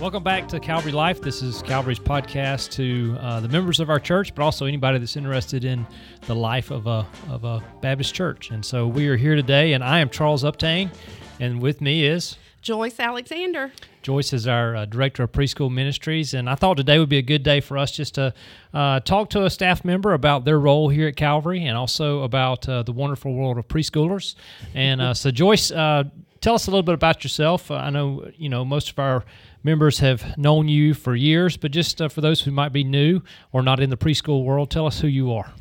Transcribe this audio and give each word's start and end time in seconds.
Welcome 0.00 0.22
back 0.22 0.46
to 0.48 0.60
Calvary 0.60 0.92
Life. 0.92 1.20
This 1.20 1.42
is 1.42 1.60
Calvary's 1.62 1.98
podcast 1.98 2.70
to 2.74 3.16
uh, 3.20 3.40
the 3.40 3.48
members 3.48 3.80
of 3.80 3.90
our 3.90 3.98
church, 3.98 4.32
but 4.32 4.44
also 4.44 4.64
anybody 4.64 4.96
that's 5.00 5.16
interested 5.16 5.64
in 5.64 5.84
the 6.26 6.36
life 6.36 6.70
of 6.70 6.86
a, 6.86 7.04
of 7.28 7.42
a 7.42 7.64
Baptist 7.80 8.14
church. 8.14 8.52
And 8.52 8.64
so 8.64 8.86
we 8.86 9.08
are 9.08 9.16
here 9.16 9.34
today, 9.34 9.72
and 9.72 9.82
I 9.82 9.98
am 9.98 10.08
Charles 10.08 10.44
Uptain, 10.44 10.94
and 11.40 11.60
with 11.60 11.80
me 11.80 12.04
is 12.04 12.36
Joyce 12.62 13.00
Alexander. 13.00 13.72
Joyce 14.02 14.32
is 14.32 14.46
our 14.46 14.76
uh, 14.76 14.84
director 14.84 15.24
of 15.24 15.32
preschool 15.32 15.68
ministries, 15.68 16.32
and 16.32 16.48
I 16.48 16.54
thought 16.54 16.76
today 16.76 17.00
would 17.00 17.08
be 17.08 17.18
a 17.18 17.22
good 17.22 17.42
day 17.42 17.60
for 17.60 17.76
us 17.76 17.90
just 17.90 18.14
to 18.14 18.32
uh, 18.72 19.00
talk 19.00 19.30
to 19.30 19.46
a 19.46 19.50
staff 19.50 19.84
member 19.84 20.14
about 20.14 20.44
their 20.44 20.60
role 20.60 20.88
here 20.90 21.08
at 21.08 21.16
Calvary, 21.16 21.64
and 21.66 21.76
also 21.76 22.22
about 22.22 22.68
uh, 22.68 22.84
the 22.84 22.92
wonderful 22.92 23.34
world 23.34 23.58
of 23.58 23.66
preschoolers. 23.66 24.36
And 24.74 25.00
uh, 25.00 25.14
so, 25.14 25.32
Joyce, 25.32 25.72
uh, 25.72 26.04
tell 26.40 26.54
us 26.54 26.68
a 26.68 26.70
little 26.70 26.84
bit 26.84 26.94
about 26.94 27.24
yourself. 27.24 27.70
Uh, 27.70 27.74
I 27.74 27.90
know 27.90 28.30
you 28.36 28.48
know 28.48 28.64
most 28.64 28.90
of 28.90 28.98
our 29.00 29.24
members 29.68 29.98
have 29.98 30.38
known 30.38 30.66
you 30.66 30.94
for 30.94 31.14
years, 31.14 31.58
but 31.58 31.70
just 31.70 32.00
uh, 32.00 32.08
for 32.08 32.22
those 32.22 32.40
who 32.40 32.50
might 32.50 32.72
be 32.72 32.82
new 32.82 33.20
or 33.52 33.62
not 33.62 33.80
in 33.80 33.90
the 33.90 33.98
preschool 33.98 34.42
world, 34.42 34.70
tell 34.70 34.86
us 34.86 35.00
who 35.00 35.06
you 35.06 35.30
are. 35.30 35.52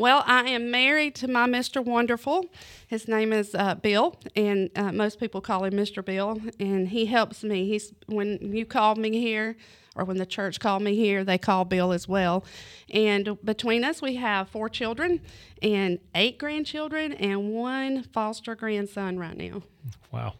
Well, 0.00 0.24
I 0.26 0.48
am 0.48 0.70
married 0.70 1.14
to 1.16 1.28
my 1.28 1.46
Mr. 1.46 1.84
Wonderful. 1.84 2.46
His 2.86 3.06
name 3.06 3.34
is 3.34 3.54
uh, 3.54 3.74
Bill, 3.74 4.18
and 4.34 4.70
uh, 4.74 4.92
most 4.92 5.20
people 5.20 5.42
call 5.42 5.64
him 5.64 5.74
Mr. 5.74 6.02
Bill, 6.02 6.40
and 6.58 6.88
he 6.88 7.04
helps 7.04 7.44
me. 7.44 7.68
He's 7.68 7.92
when 8.06 8.38
you 8.40 8.64
called 8.64 8.96
me 8.96 9.20
here, 9.20 9.56
or 9.94 10.06
when 10.06 10.16
the 10.16 10.24
church 10.24 10.58
called 10.58 10.82
me 10.82 10.94
here, 10.96 11.22
they 11.22 11.36
call 11.36 11.66
Bill 11.66 11.92
as 11.92 12.08
well. 12.08 12.46
And 12.88 13.36
between 13.44 13.84
us, 13.84 14.00
we 14.00 14.14
have 14.14 14.48
four 14.48 14.70
children 14.70 15.20
and 15.60 15.98
eight 16.14 16.38
grandchildren 16.38 17.12
and 17.12 17.50
one 17.52 18.04
foster 18.04 18.54
grandson 18.54 19.18
right 19.18 19.36
now. 19.36 19.62
Wow. 20.12 20.32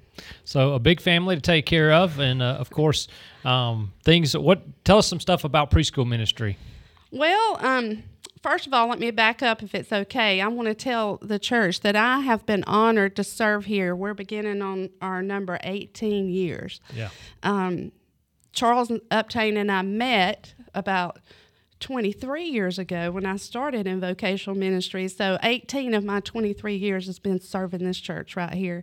So 0.47 0.73
a 0.73 0.79
big 0.79 1.03
family 1.03 1.35
to 1.35 1.43
take 1.43 1.67
care 1.67 1.93
of, 1.93 2.19
and 2.19 2.41
uh, 2.41 2.57
of 2.59 2.71
course, 2.71 3.09
um, 3.45 3.93
things. 4.05 4.35
What 4.35 4.63
tell 4.87 4.97
us 4.97 5.07
some 5.07 5.21
stuff 5.21 5.45
about 5.45 5.71
preschool 5.71 6.09
ministry? 6.09 6.57
Well, 7.11 7.59
um, 7.61 8.05
first 8.43 8.67
of 8.67 8.75
all, 8.75 8.89
let 8.89 8.99
me 8.99 9.11
back 9.11 9.43
up 9.43 9.63
if 9.63 9.75
it's 9.75 9.93
okay. 9.93 10.41
I 10.41 10.49
want 10.49 10.69
to 10.69 10.75
tell 10.75 11.19
the 11.23 11.39
church 11.39 11.81
that 11.81 11.97
I 11.97 12.21
have 12.21 12.47
been 12.47 12.65
honored 12.65 13.17
to 13.17 13.25
serve 13.25 13.67
here. 13.67 13.95
We're 13.95 14.15
beginning 14.15 14.63
on 14.63 14.91
our 15.01 15.23
number 15.23 15.59
18 15.63 16.29
years. 16.29 16.81
Yeah. 16.95 17.11
Um, 17.43 17.93
Charles 18.53 18.89
Uptain 18.89 19.57
and 19.57 19.71
I 19.71 19.83
met 19.83 20.55
about 20.75 21.21
23 21.81 22.45
years 22.45 22.79
ago 22.79 23.11
when 23.11 23.25
I 23.25 23.37
started 23.37 23.87
in 23.87 24.01
vocational 24.01 24.57
ministry. 24.57 25.09
So 25.09 25.39
18 25.43 25.95
of 25.95 26.05
my 26.05 26.21
23 26.21 26.77
years 26.77 27.07
has 27.07 27.19
been 27.19 27.41
serving 27.41 27.85
this 27.85 27.99
church 27.99 28.37
right 28.37 28.53
here. 28.53 28.83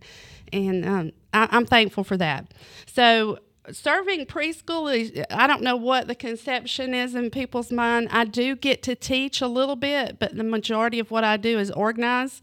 And 0.51 0.85
um, 0.85 1.11
I, 1.33 1.47
I'm 1.51 1.65
thankful 1.65 2.03
for 2.03 2.17
that. 2.17 2.53
So 2.87 3.39
serving 3.71 4.25
preschool 4.25 4.95
is 4.95 5.11
i 5.29 5.45
don't 5.47 5.61
know 5.61 5.75
what 5.75 6.07
the 6.07 6.15
conception 6.15 6.93
is 6.93 7.15
in 7.15 7.29
people's 7.29 7.71
mind. 7.71 8.07
I 8.11 8.25
do 8.25 8.55
get 8.55 8.81
to 8.83 8.95
teach 8.95 9.41
a 9.41 9.47
little 9.47 9.75
bit 9.75 10.19
but 10.19 10.35
the 10.35 10.43
majority 10.43 10.99
of 10.99 11.11
what 11.11 11.23
i 11.23 11.37
do 11.37 11.59
is 11.59 11.71
organize 11.71 12.41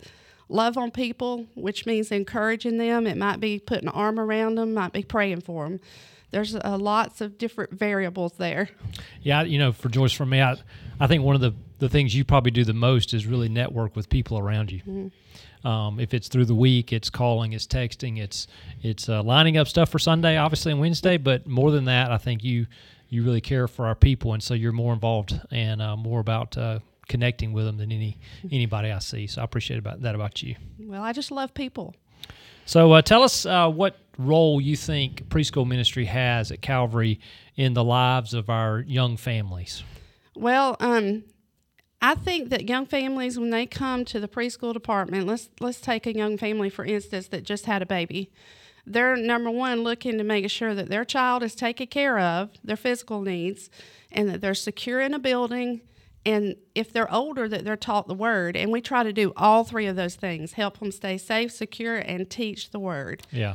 love 0.49 0.77
on 0.77 0.91
people 0.91 1.47
which 1.55 1.87
means 1.87 2.13
encouraging 2.13 2.79
them. 2.79 3.07
It 3.07 3.17
might 3.17 3.41
be 3.41 3.59
putting 3.59 3.89
an 3.89 3.95
arm 3.95 4.21
around 4.21 4.57
them 4.57 4.75
might 4.75 4.93
be 4.93 5.03
praying 5.03 5.43
for 5.43 5.65
them 5.65 5.81
there's 6.31 6.57
uh, 6.57 6.77
lots 6.77 7.21
of 7.21 7.39
different 7.39 7.71
variables 7.71 8.33
there. 8.33 8.69
Yeah 9.23 9.43
you 9.43 9.59
know 9.59 9.73
for 9.73 9.89
joyce 9.89 10.13
for 10.13 10.27
me 10.27 10.43
i, 10.43 10.57
I 11.01 11.07
think 11.07 11.25
one 11.25 11.35
of 11.35 11.41
the, 11.41 11.55
the 11.85 11.89
things 11.91 12.15
you 12.15 12.25
probably 12.25 12.51
do 12.51 12.65
the 12.65 12.73
most 12.73 13.13
is 13.13 13.27
really 13.27 13.49
network 13.49 13.95
with 13.95 14.09
people 14.09 14.39
around 14.39 14.73
you 14.73 14.81
mm-hmm. 14.81 15.09
Um, 15.65 15.99
if 15.99 16.13
it's 16.13 16.29
through 16.29 16.45
the 16.45 16.55
week, 16.55 16.93
it's 16.93 17.09
calling, 17.09 17.55
it's 17.55 17.67
texting, 17.67 18.19
it's 18.19 18.47
it's 18.83 19.09
uh, 19.09 19.23
lining 19.23 19.57
up 19.57 19.67
stuff 19.67 19.89
for 19.89 19.99
Sunday, 19.99 20.37
obviously, 20.37 20.73
and 20.73 20.79
Wednesday. 20.79 21.17
But 21.17 21.47
more 21.47 21.71
than 21.71 21.87
that, 21.87 22.11
I 22.11 22.19
think 22.19 22.45
you 22.45 22.67
you 23.09 23.25
really 23.25 23.41
care 23.41 23.67
for 23.67 23.87
our 23.87 23.95
people, 23.95 24.35
and 24.35 24.43
so 24.43 24.53
you're 24.53 24.73
more 24.73 24.93
involved 24.93 25.41
and 25.51 25.81
uh, 25.81 25.97
more 25.97 26.21
about 26.21 26.59
uh, 26.59 26.81
connecting 27.09 27.55
with 27.55 27.65
them 27.65 27.79
than 27.79 27.93
any 27.93 28.19
anybody 28.53 28.91
I 28.91 28.99
see. 28.99 29.27
So 29.27 29.41
I 29.41 29.45
appreciate 29.45 29.79
about 29.79 30.03
that 30.03 30.15
about 30.15 30.43
you. 30.43 30.55
Well, 30.79 31.03
I 31.03 31.15
just 31.15 31.31
love 31.31 31.55
people. 31.55 31.95
So 32.67 32.93
uh, 32.93 33.01
tell 33.01 33.23
us 33.23 33.47
uh, 33.47 33.71
what 33.71 33.97
role 34.19 34.61
you 34.61 34.77
think 34.77 35.29
preschool 35.31 35.67
ministry 35.67 36.05
has 36.05 36.53
at 36.53 36.61
Calvary 36.61 37.21
in 37.57 37.73
the 37.73 37.85
lives 37.85 38.35
of 38.35 38.51
our 38.51 38.81
young 38.81 39.17
families. 39.17 39.83
Well, 40.35 40.77
um, 40.81 41.25
I 42.05 42.15
think 42.15 42.51
that 42.51 42.69
young 42.69 42.85
families, 42.85 43.39
when 43.39 43.49
they 43.49 43.65
come 43.65 44.05
to 44.05 44.21
the 44.21 44.29
preschool 44.29 44.75
department, 44.75 45.27
let's 45.27 45.49
let's 45.59 45.81
take 45.81 46.07
a 46.07 46.15
young 46.15 46.37
family 46.37 46.69
for 46.69 46.85
instance 46.85 47.29
that 47.29 47.45
just 47.45 47.65
had 47.65 47.81
a 47.81 47.87
baby. 47.87 48.31
They're 48.85 49.17
number 49.17 49.51
one 49.51 49.83
looking 49.85 50.19
to 50.19 50.25
make 50.25 50.51
sure 50.51 50.75
that 50.75 50.91
their 50.91 51.07
child 51.07 51.43
is 51.43 51.55
taken 51.55 51.87
care 51.87 52.19
of, 52.19 52.51
their 52.63 52.77
physical 52.77 53.23
needs, 53.23 53.71
and 54.13 54.29
that 54.29 54.43
they're 54.43 54.53
secure 54.53 55.01
in 55.01 55.15
a 55.15 55.19
building. 55.19 55.81
And 56.27 56.57
if 56.75 56.93
they're 56.93 57.11
older, 57.11 57.49
that 57.49 57.65
they're 57.65 57.75
taught 57.75 58.07
the 58.07 58.15
word. 58.15 58.55
And 58.55 58.71
we 58.71 58.83
try 58.83 59.03
to 59.03 59.13
do 59.13 59.33
all 59.35 59.65
three 59.65 59.87
of 59.87 59.97
those 59.97 60.15
things: 60.15 60.53
help 60.53 60.81
them 60.81 60.93
stay 60.93 61.17
safe, 61.17 61.53
secure, 61.53 61.97
and 61.97 62.29
teach 62.29 62.71
the 62.71 62.79
word. 62.79 63.23
Yeah. 63.31 63.55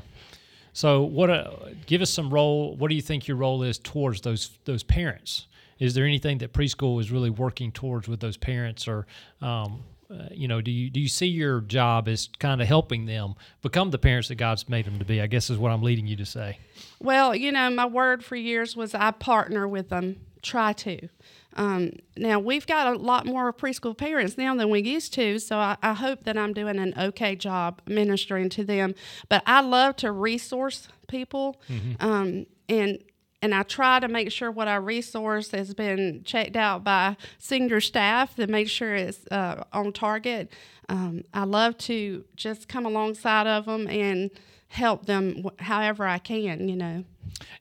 So, 0.73 1.03
what? 1.03 1.29
Uh, 1.29 1.51
give 1.85 2.01
us 2.01 2.09
some 2.09 2.33
role. 2.33 2.75
What 2.75 2.89
do 2.89 2.95
you 2.95 3.03
think 3.03 3.27
your 3.27 3.37
role 3.37 3.61
is 3.61 3.77
towards 3.77 4.21
those 4.21 4.57
those 4.65 4.81
parents? 4.81 5.45
Is 5.79 5.93
there 5.93 6.05
anything 6.05 6.37
that 6.39 6.53
preschool 6.53 6.99
is 6.99 7.11
really 7.11 7.29
working 7.29 7.71
towards 7.71 8.07
with 8.07 8.19
those 8.19 8.37
parents 8.37 8.87
or 8.87 9.07
um, 9.41 9.83
uh, 10.11 10.27
you 10.31 10.47
know 10.47 10.61
do 10.61 10.71
you 10.71 10.89
do 10.89 10.99
you 10.99 11.07
see 11.07 11.27
your 11.27 11.61
job 11.61 12.07
as 12.07 12.29
kind 12.39 12.61
of 12.61 12.67
helping 12.67 13.05
them 13.05 13.35
become 13.61 13.91
the 13.91 13.97
parents 13.97 14.27
that 14.27 14.35
god's 14.35 14.67
made 14.67 14.85
them 14.85 14.97
to 14.99 15.05
be 15.05 15.21
i 15.21 15.27
guess 15.27 15.49
is 15.49 15.57
what 15.57 15.71
i'm 15.71 15.83
leading 15.83 16.07
you 16.07 16.15
to 16.15 16.25
say 16.25 16.57
well 16.99 17.35
you 17.35 17.51
know 17.51 17.69
my 17.69 17.85
word 17.85 18.23
for 18.23 18.35
years 18.35 18.75
was 18.75 18.95
i 18.95 19.11
partner 19.11 19.67
with 19.67 19.89
them 19.89 20.19
try 20.41 20.73
to 20.73 21.07
um, 21.55 21.93
now 22.15 22.39
we've 22.39 22.67
got 22.67 22.93
a 22.93 22.97
lot 22.97 23.25
more 23.25 23.51
preschool 23.51 23.97
parents 23.97 24.37
now 24.37 24.55
than 24.55 24.69
we 24.69 24.81
used 24.81 25.13
to, 25.15 25.39
so 25.39 25.57
I, 25.57 25.77
I, 25.81 25.93
hope 25.93 26.23
that 26.23 26.37
I'm 26.37 26.53
doing 26.53 26.77
an 26.77 26.93
okay 26.97 27.35
job 27.35 27.81
ministering 27.87 28.49
to 28.49 28.63
them. 28.63 28.93
But 29.29 29.41
I 29.47 29.61
love 29.61 29.95
to 29.97 30.11
resource 30.11 30.87
people, 31.07 31.59
mm-hmm. 31.67 31.93
um, 31.99 32.45
and 32.69 32.99
and 33.41 33.55
I 33.55 33.63
try 33.63 33.99
to 33.99 34.07
make 34.07 34.31
sure 34.31 34.51
what 34.51 34.67
I 34.67 34.75
resource 34.75 35.51
has 35.51 35.73
been 35.73 36.23
checked 36.23 36.55
out 36.55 36.83
by 36.83 37.15
senior 37.37 37.79
staff 37.79 38.35
to 38.35 38.47
make 38.47 38.67
sure 38.67 38.95
it's 38.95 39.25
uh, 39.31 39.63
on 39.71 39.93
target. 39.93 40.51
Um, 40.89 41.23
I 41.33 41.43
love 41.43 41.77
to 41.79 42.25
just 42.35 42.67
come 42.67 42.85
alongside 42.85 43.47
of 43.47 43.65
them 43.65 43.87
and 43.87 44.31
help 44.67 45.05
them 45.05 45.45
however 45.59 46.05
I 46.05 46.19
can, 46.19 46.67
you 46.67 46.75
know. 46.75 47.03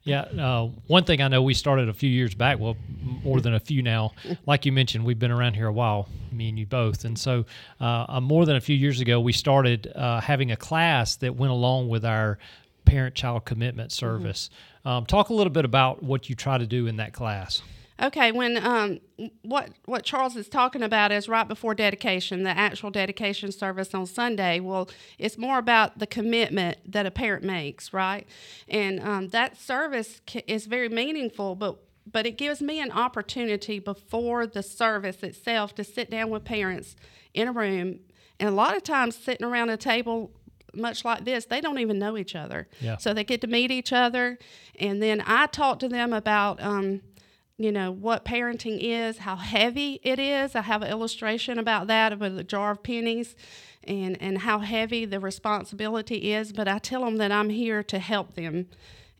Yeah, 0.03 0.21
uh, 0.21 0.69
one 0.87 1.03
thing 1.03 1.21
I 1.21 1.27
know 1.27 1.41
we 1.41 1.53
started 1.53 1.89
a 1.89 1.93
few 1.93 2.09
years 2.09 2.33
back, 2.33 2.59
well, 2.59 2.75
more 3.23 3.39
than 3.39 3.53
a 3.53 3.59
few 3.59 3.81
now. 3.81 4.13
Like 4.45 4.65
you 4.65 4.71
mentioned, 4.71 5.05
we've 5.05 5.19
been 5.19 5.31
around 5.31 5.53
here 5.53 5.67
a 5.67 5.73
while, 5.73 6.07
me 6.31 6.49
and 6.49 6.57
you 6.57 6.65
both. 6.65 7.05
And 7.05 7.17
so, 7.17 7.45
uh, 7.79 8.05
uh 8.09 8.21
more 8.21 8.45
than 8.45 8.55
a 8.55 8.61
few 8.61 8.75
years 8.75 8.99
ago, 8.99 9.19
we 9.19 9.31
started 9.31 9.91
uh, 9.95 10.21
having 10.21 10.51
a 10.51 10.55
class 10.55 11.17
that 11.17 11.35
went 11.35 11.51
along 11.51 11.89
with 11.89 12.03
our 12.03 12.39
parent 12.85 13.15
child 13.15 13.45
commitment 13.45 13.91
mm-hmm. 13.91 14.05
service. 14.05 14.49
Mm-hmm. 14.49 14.87
Um, 14.87 15.05
talk 15.05 15.29
a 15.29 15.33
little 15.33 15.53
bit 15.53 15.65
about 15.65 16.03
what 16.03 16.29
you 16.29 16.35
try 16.35 16.57
to 16.57 16.67
do 16.67 16.87
in 16.87 16.97
that 16.97 17.13
class. 17.13 17.61
Okay, 18.01 18.31
when 18.31 18.65
um, 18.65 18.99
what 19.41 19.71
what 19.83 20.05
Charles 20.05 20.37
is 20.37 20.47
talking 20.47 20.83
about 20.83 21.11
is 21.11 21.27
right 21.27 21.47
before 21.47 21.75
dedication, 21.75 22.43
the 22.43 22.57
actual 22.57 22.91
dedication 22.91 23.51
service 23.51 23.93
on 23.93 24.05
Sunday. 24.05 24.61
Well, 24.61 24.89
it's 25.17 25.37
more 25.37 25.57
about 25.57 25.99
the 25.99 26.07
commitment 26.07 26.77
that 26.85 27.05
a 27.05 27.11
parent 27.11 27.43
makes, 27.43 27.91
right? 27.91 28.25
And 28.69 29.01
um, 29.01 29.27
that 29.29 29.59
service 29.59 30.21
is 30.47 30.65
very 30.65 30.87
meaningful, 30.87 31.55
but 31.55 31.77
but 32.09 32.25
it 32.25 32.37
gives 32.37 32.61
me 32.61 32.79
an 32.79 32.91
opportunity 32.91 33.79
before 33.79 34.47
the 34.47 34.63
service 34.63 35.21
itself 35.21 35.75
to 35.75 35.83
sit 35.83 36.09
down 36.09 36.29
with 36.29 36.45
parents 36.45 36.95
in 37.33 37.49
a 37.49 37.51
room, 37.51 37.99
and 38.39 38.47
a 38.47 38.53
lot 38.53 38.77
of 38.77 38.83
times 38.83 39.17
sitting 39.17 39.45
around 39.45 39.69
a 39.69 39.77
table 39.77 40.31
much 40.73 41.05
like 41.05 41.25
this, 41.25 41.45
they 41.45 41.61
don't 41.61 41.79
even 41.79 41.99
know 41.99 42.17
each 42.17 42.35
other. 42.35 42.67
Yeah. 42.79 42.97
So 42.97 43.13
they 43.13 43.23
get 43.23 43.41
to 43.41 43.47
meet 43.47 43.71
each 43.71 43.93
other. 43.93 44.37
And 44.79 45.01
then 45.01 45.23
I 45.25 45.47
talk 45.47 45.79
to 45.79 45.89
them 45.89 46.13
about, 46.13 46.61
um, 46.61 47.01
you 47.57 47.71
know, 47.71 47.91
what 47.91 48.23
parenting 48.25 48.77
is, 48.79 49.19
how 49.19 49.35
heavy 49.35 49.99
it 50.03 50.19
is. 50.19 50.55
I 50.55 50.61
have 50.61 50.81
an 50.81 50.89
illustration 50.89 51.59
about 51.59 51.87
that 51.87 52.17
with 52.19 52.37
a 52.37 52.43
jar 52.43 52.71
of 52.71 52.83
pennies 52.83 53.35
and, 53.83 54.21
and 54.21 54.39
how 54.39 54.59
heavy 54.59 55.05
the 55.05 55.19
responsibility 55.19 56.33
is. 56.33 56.53
But 56.53 56.67
I 56.67 56.79
tell 56.79 57.03
them 57.03 57.17
that 57.17 57.31
I'm 57.31 57.49
here 57.49 57.83
to 57.83 57.99
help 57.99 58.35
them. 58.35 58.67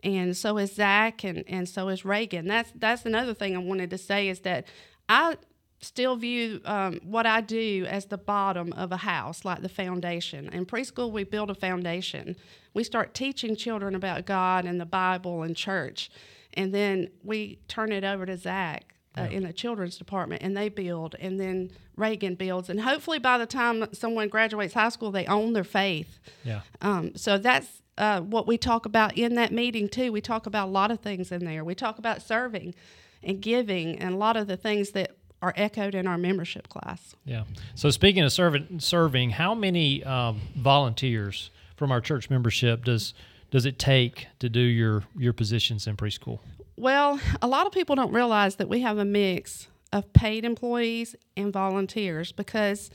And 0.03 0.37
so 0.37 0.57
is 0.57 0.73
Zach 0.73 1.23
and, 1.23 1.43
and 1.47 1.67
so 1.67 1.89
is 1.89 2.05
Reagan. 2.05 2.47
That's 2.47 2.71
that's 2.73 3.05
another 3.05 3.33
thing 3.33 3.55
I 3.55 3.59
wanted 3.59 3.89
to 3.89 3.97
say 3.97 4.29
is 4.29 4.39
that 4.41 4.65
I 5.09 5.35
still 5.81 6.15
view 6.15 6.61
um, 6.65 6.99
what 7.03 7.25
I 7.25 7.41
do 7.41 7.85
as 7.89 8.05
the 8.05 8.17
bottom 8.17 8.73
of 8.73 8.91
a 8.91 8.97
house, 8.97 9.45
like 9.45 9.61
the 9.61 9.69
foundation. 9.69 10.49
In 10.49 10.65
preschool, 10.65 11.11
we 11.11 11.23
build 11.23 11.49
a 11.49 11.55
foundation. 11.55 12.35
We 12.73 12.83
start 12.83 13.13
teaching 13.13 13.55
children 13.55 13.95
about 13.95 14.25
God 14.25 14.65
and 14.65 14.79
the 14.79 14.85
Bible 14.85 15.43
and 15.43 15.55
church, 15.55 16.11
and 16.53 16.73
then 16.73 17.09
we 17.23 17.59
turn 17.67 17.91
it 17.91 18.03
over 18.03 18.25
to 18.25 18.37
Zach 18.37 18.95
uh, 19.17 19.27
in 19.31 19.43
the 19.43 19.53
children's 19.53 19.97
department, 19.97 20.41
and 20.43 20.55
they 20.55 20.69
build, 20.69 21.15
and 21.19 21.39
then 21.39 21.71
Reagan 21.95 22.35
builds, 22.35 22.69
and 22.69 22.81
hopefully 22.81 23.19
by 23.19 23.37
the 23.37 23.45
time 23.45 23.85
someone 23.93 24.29
graduates 24.29 24.73
high 24.73 24.89
school, 24.89 25.11
they 25.11 25.25
own 25.25 25.53
their 25.53 25.63
faith. 25.63 26.19
Yeah. 26.43 26.61
Um, 26.81 27.15
so 27.15 27.37
that's 27.37 27.81
uh, 27.97 28.21
what 28.21 28.47
we 28.47 28.57
talk 28.57 28.85
about 28.85 29.17
in 29.17 29.35
that 29.35 29.51
meeting 29.51 29.89
too. 29.89 30.11
We 30.11 30.21
talk 30.21 30.45
about 30.45 30.67
a 30.67 30.71
lot 30.71 30.91
of 30.91 31.01
things 31.01 31.31
in 31.31 31.43
there. 31.43 31.63
We 31.63 31.75
talk 31.75 31.97
about 31.97 32.21
serving 32.21 32.75
and 33.21 33.41
giving, 33.41 33.99
and 33.99 34.13
a 34.13 34.17
lot 34.17 34.37
of 34.37 34.47
the 34.47 34.57
things 34.57 34.91
that 34.91 35.17
are 35.41 35.53
echoed 35.55 35.95
in 35.95 36.07
our 36.07 36.17
membership 36.17 36.69
class. 36.69 37.15
Yeah. 37.25 37.43
So 37.75 37.89
speaking 37.89 38.23
of 38.23 38.31
serving, 38.31 38.79
serving, 38.79 39.31
how 39.31 39.55
many 39.55 40.03
um, 40.03 40.41
volunteers 40.55 41.49
from 41.75 41.91
our 41.91 42.01
church 42.01 42.29
membership 42.29 42.83
does 42.83 43.13
does 43.51 43.65
it 43.65 43.79
take 43.79 44.27
to 44.39 44.49
do 44.49 44.59
your 44.59 45.03
your 45.17 45.33
positions 45.33 45.87
in 45.87 45.95
preschool? 45.95 46.39
Well, 46.75 47.19
a 47.41 47.47
lot 47.47 47.67
of 47.67 47.73
people 47.73 47.95
don't 47.95 48.13
realize 48.13 48.55
that 48.57 48.69
we 48.69 48.81
have 48.81 48.97
a 48.97 49.05
mix 49.05 49.67
of 49.91 50.11
paid 50.13 50.45
employees 50.45 51.15
and 51.35 51.51
volunteers 51.51 52.31
because 52.31 52.91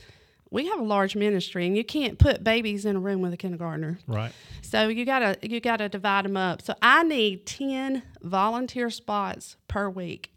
we 0.49 0.67
have 0.67 0.79
a 0.79 0.83
large 0.83 1.15
ministry 1.15 1.67
and 1.67 1.75
you 1.75 1.83
can't 1.83 2.17
put 2.17 2.43
babies 2.43 2.85
in 2.85 2.95
a 2.95 2.99
room 2.99 3.21
with 3.21 3.33
a 3.33 3.37
kindergartner. 3.37 3.99
Right. 4.07 4.31
So 4.61 4.87
you 4.87 5.05
gotta 5.05 5.37
you 5.41 5.59
gotta 5.59 5.89
divide 5.89 6.25
them 6.25 6.37
up. 6.37 6.61
So 6.61 6.75
I 6.81 7.03
need 7.03 7.45
ten 7.45 8.03
volunteer 8.21 8.89
spots 8.89 9.57
per 9.67 9.89
week 9.89 10.31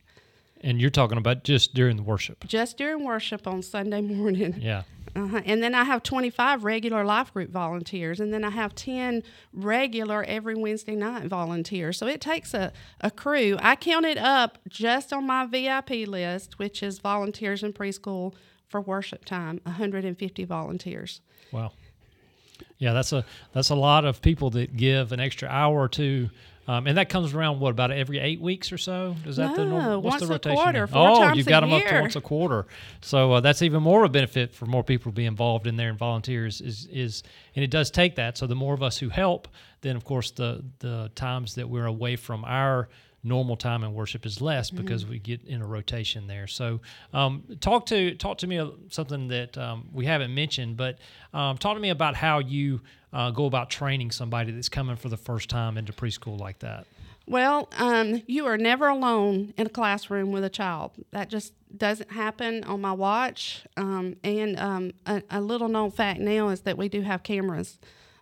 And 0.63 0.81
you're 0.81 0.91
talking 0.91 1.19
about 1.19 1.45
just 1.45 1.75
during 1.75 1.97
the 1.97 2.03
worship. 2.03 2.47
just 2.47 2.77
during 2.77 3.05
worship 3.05 3.47
on 3.47 3.63
Sunday 3.63 4.01
morning. 4.01 4.57
Yeah. 4.61 4.83
Uh-huh. 5.17 5.41
And 5.47 5.63
then 5.63 5.75
I 5.75 5.85
have 5.85 6.03
25 6.03 6.65
regular 6.65 7.03
life 7.05 7.33
group 7.33 7.51
volunteers, 7.51 8.21
and 8.21 8.33
then 8.33 8.45
I 8.45 8.51
have 8.51 8.75
10 8.75 9.23
regular 9.53 10.23
every 10.25 10.55
Wednesday 10.55 10.95
night 10.95 11.25
volunteers. 11.27 11.97
So 11.99 12.07
it 12.07 12.21
takes 12.21 12.53
a, 12.55 12.73
a 13.01 13.11
crew. 13.11 13.57
I 13.61 13.75
counted 13.75 14.19
up 14.19 14.59
just 14.69 15.13
on 15.13 15.27
my 15.27 15.47
VIP 15.47 16.07
list, 16.07 16.59
which 16.59 16.83
is 16.83 16.99
volunteers 16.99 17.63
in 17.63 17.73
preschool 17.73 18.35
for 18.69 18.81
worship 18.81 19.25
time, 19.25 19.61
150 19.65 20.45
volunteers. 20.45 21.21
Wow. 21.53 21.73
Yeah, 22.77 22.93
that's 22.93 23.13
a 23.13 23.25
that's 23.53 23.71
a 23.71 23.75
lot 23.75 24.05
of 24.05 24.21
people 24.21 24.51
that 24.51 24.77
give 24.77 25.11
an 25.13 25.21
extra 25.21 25.49
hour 25.49 25.81
or 25.81 25.89
two. 25.89 26.29
Um, 26.69 26.87
and 26.87 26.99
that 26.99 27.09
comes 27.09 27.33
around 27.33 27.61
what 27.61 27.71
about 27.71 27.91
every 27.91 28.19
eight 28.19 28.43
weeks 28.43 28.71
or 28.71 28.77
so? 28.77 29.17
Is 29.25 29.37
that 29.37 29.57
the 29.57 29.65
normal? 29.65 30.03
What's 30.03 30.21
once 30.21 30.21
the 30.21 30.29
a 30.29 30.33
rotation? 30.33 30.63
quarter, 30.63 30.87
four 30.87 31.09
oh, 31.09 31.19
times 31.19 31.39
you've 31.39 31.47
a 31.47 31.51
got 31.51 31.61
them 31.61 31.73
up 31.73 31.83
to 31.83 32.01
once 32.01 32.15
a 32.15 32.21
quarter. 32.21 32.67
So 33.01 33.33
uh, 33.33 33.41
that's 33.41 33.63
even 33.63 33.83
more 33.83 34.05
of 34.05 34.11
a 34.11 34.13
benefit 34.13 34.55
for 34.55 34.67
more 34.67 34.85
people 34.85 35.11
to 35.11 35.17
be 35.17 35.25
involved 35.25 35.67
in 35.67 35.77
there 35.77 35.89
and 35.89 35.99
volunteers 35.99 36.61
is 36.61 36.87
is 36.93 37.23
and 37.57 37.65
it 37.65 37.71
does 37.71 37.91
take 37.91 38.17
that. 38.17 38.37
So 38.37 38.47
the 38.47 38.55
more 38.55 38.75
of 38.75 38.83
us 38.83 38.99
who 38.99 39.09
help, 39.09 39.49
then 39.81 39.97
of 39.97 40.05
course 40.05 40.31
the 40.31 40.63
the 40.81 41.11
times 41.15 41.55
that 41.55 41.71
we're 41.71 41.87
away 41.87 42.17
from 42.17 42.45
our 42.45 42.91
normal 43.23 43.57
time 43.57 43.83
in 43.83 43.95
worship 43.95 44.25
is 44.25 44.41
less 44.41 44.71
because 44.71 45.05
we 45.05 45.19
get 45.19 45.45
in 45.45 45.61
a 45.61 45.67
rotation 45.67 46.27
there. 46.27 46.47
So 46.47 46.81
um, 47.13 47.45
talk 47.61 47.87
to 47.87 48.15
talk 48.15 48.39
to 48.39 48.47
me 48.47 48.73
something 48.91 49.29
that 49.29 49.59
um, 49.59 49.89
we 49.93 50.07
haven't 50.07 50.35
mentioned, 50.35 50.77
but 50.77 50.99
um, 51.35 51.59
talk 51.59 51.75
to 51.75 51.81
me 51.81 51.91
about 51.91 52.15
how 52.15 52.39
you 52.39 52.81
uh, 53.13 53.31
go 53.31 53.47
about 53.47 53.71
training 53.71 54.11
somebody 54.11 54.53
that's 54.53 54.69
coming 54.69 54.97
for 54.97 55.09
the 55.09 55.17
first 55.17 55.49
time 55.49 55.77
into 55.77 55.93
preschool 55.93 56.39
like 56.39 56.61
that. 56.61 56.87
Well, 57.27 57.69
um, 57.77 58.23
you 58.27 58.47
are 58.47 58.57
never 58.57 58.89
alone 58.89 59.53
in 59.59 59.67
a 59.67 59.71
classroom 59.71 60.33
with 60.33 60.45
a 60.45 60.49
child. 60.49 60.93
That 61.11 61.29
just 61.29 61.53
doesn't 61.77 62.11
happen 62.11 62.65
on 62.65 62.81
my 62.81 62.93
watch. 62.93 63.67
Um, 63.77 64.17
and 64.25 64.59
um, 64.59 64.93
a, 65.05 65.23
a 65.31 65.41
little 65.43 65.69
known 65.69 65.91
fact 65.91 66.21
now 66.21 66.49
is 66.49 66.63
that 66.63 66.79
we 66.79 66.89
do 66.89 67.03
have 67.03 67.23
cameras 67.23 67.79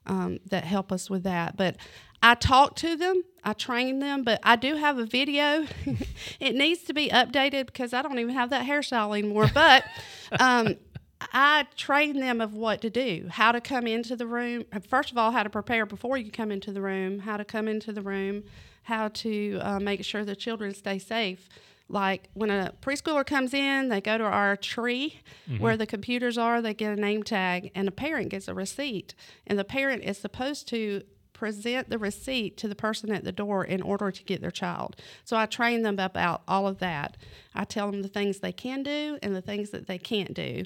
um, 0.06 0.40
that 0.46 0.64
help 0.64 0.90
us 0.90 1.08
with 1.08 1.22
that. 1.22 1.56
But 1.56 1.76
I 2.22 2.34
talk 2.34 2.76
to 2.76 2.96
them, 2.96 3.22
I 3.44 3.52
train 3.52 4.00
them, 4.00 4.24
but 4.24 4.40
I 4.42 4.56
do 4.56 4.76
have 4.76 4.98
a 4.98 5.06
video. 5.06 5.66
it 6.40 6.54
needs 6.54 6.82
to 6.84 6.94
be 6.94 7.08
updated 7.08 7.66
because 7.66 7.92
I 7.92 8.02
don't 8.02 8.18
even 8.18 8.34
have 8.34 8.50
that 8.50 8.66
hairstyle 8.66 9.16
anymore. 9.16 9.48
But 9.52 9.84
um, 10.40 10.76
I 11.20 11.66
train 11.76 12.20
them 12.20 12.40
of 12.40 12.54
what 12.54 12.80
to 12.82 12.90
do, 12.90 13.28
how 13.30 13.52
to 13.52 13.60
come 13.60 13.86
into 13.86 14.16
the 14.16 14.26
room. 14.26 14.64
First 14.88 15.10
of 15.12 15.18
all, 15.18 15.30
how 15.30 15.42
to 15.42 15.50
prepare 15.50 15.86
before 15.86 16.16
you 16.18 16.30
come 16.30 16.50
into 16.50 16.72
the 16.72 16.80
room, 16.80 17.20
how 17.20 17.36
to 17.36 17.44
come 17.44 17.68
into 17.68 17.92
the 17.92 18.02
room, 18.02 18.44
how 18.82 19.08
to 19.08 19.58
uh, 19.62 19.80
make 19.80 20.04
sure 20.04 20.24
the 20.24 20.36
children 20.36 20.74
stay 20.74 20.98
safe. 20.98 21.48
Like 21.88 22.28
when 22.34 22.50
a 22.50 22.72
preschooler 22.82 23.24
comes 23.24 23.54
in, 23.54 23.88
they 23.88 24.00
go 24.00 24.18
to 24.18 24.24
our 24.24 24.56
tree 24.56 25.20
where 25.58 25.76
the 25.76 25.86
computers 25.86 26.36
are, 26.36 26.60
they 26.60 26.74
get 26.74 26.98
a 26.98 27.00
name 27.00 27.22
tag, 27.22 27.70
and 27.76 27.86
a 27.86 27.92
parent 27.92 28.30
gets 28.30 28.48
a 28.48 28.54
receipt. 28.54 29.14
And 29.46 29.56
the 29.56 29.64
parent 29.64 30.02
is 30.02 30.18
supposed 30.18 30.66
to 30.68 31.02
present 31.36 31.90
the 31.90 31.98
receipt 31.98 32.56
to 32.56 32.66
the 32.66 32.74
person 32.74 33.12
at 33.12 33.22
the 33.22 33.30
door 33.30 33.62
in 33.62 33.82
order 33.82 34.10
to 34.10 34.24
get 34.24 34.40
their 34.40 34.50
child. 34.50 34.96
So 35.24 35.36
I 35.36 35.44
train 35.44 35.82
them 35.82 35.98
about 35.98 36.42
all 36.48 36.66
of 36.66 36.78
that. 36.78 37.16
I 37.54 37.64
tell 37.64 37.90
them 37.90 38.00
the 38.02 38.08
things 38.08 38.38
they 38.38 38.52
can 38.52 38.82
do 38.82 39.18
and 39.22 39.36
the 39.36 39.42
things 39.42 39.70
that 39.70 39.86
they 39.86 39.98
can't 39.98 40.32
do, 40.32 40.64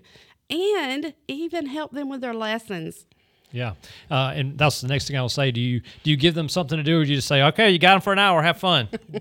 and 0.48 1.12
even 1.26 1.66
help 1.66 1.90
them 1.92 2.08
with 2.08 2.20
their 2.20 2.34
lessons. 2.34 3.06
Yeah, 3.52 3.72
uh, 4.12 4.32
and 4.36 4.56
that's 4.56 4.80
the 4.80 4.86
next 4.86 5.08
thing 5.08 5.16
I'll 5.16 5.28
say. 5.28 5.50
Do 5.50 5.60
you 5.60 5.80
do 6.04 6.10
you 6.12 6.16
give 6.16 6.34
them 6.34 6.48
something 6.48 6.78
to 6.78 6.84
do, 6.84 7.00
or 7.00 7.04
do 7.04 7.10
you 7.10 7.16
just 7.16 7.26
say, 7.26 7.42
"Okay, 7.42 7.70
you 7.70 7.80
got 7.80 7.94
them 7.94 8.00
for 8.00 8.12
an 8.12 8.20
hour, 8.20 8.42
have 8.42 8.58
fun"? 8.58 8.88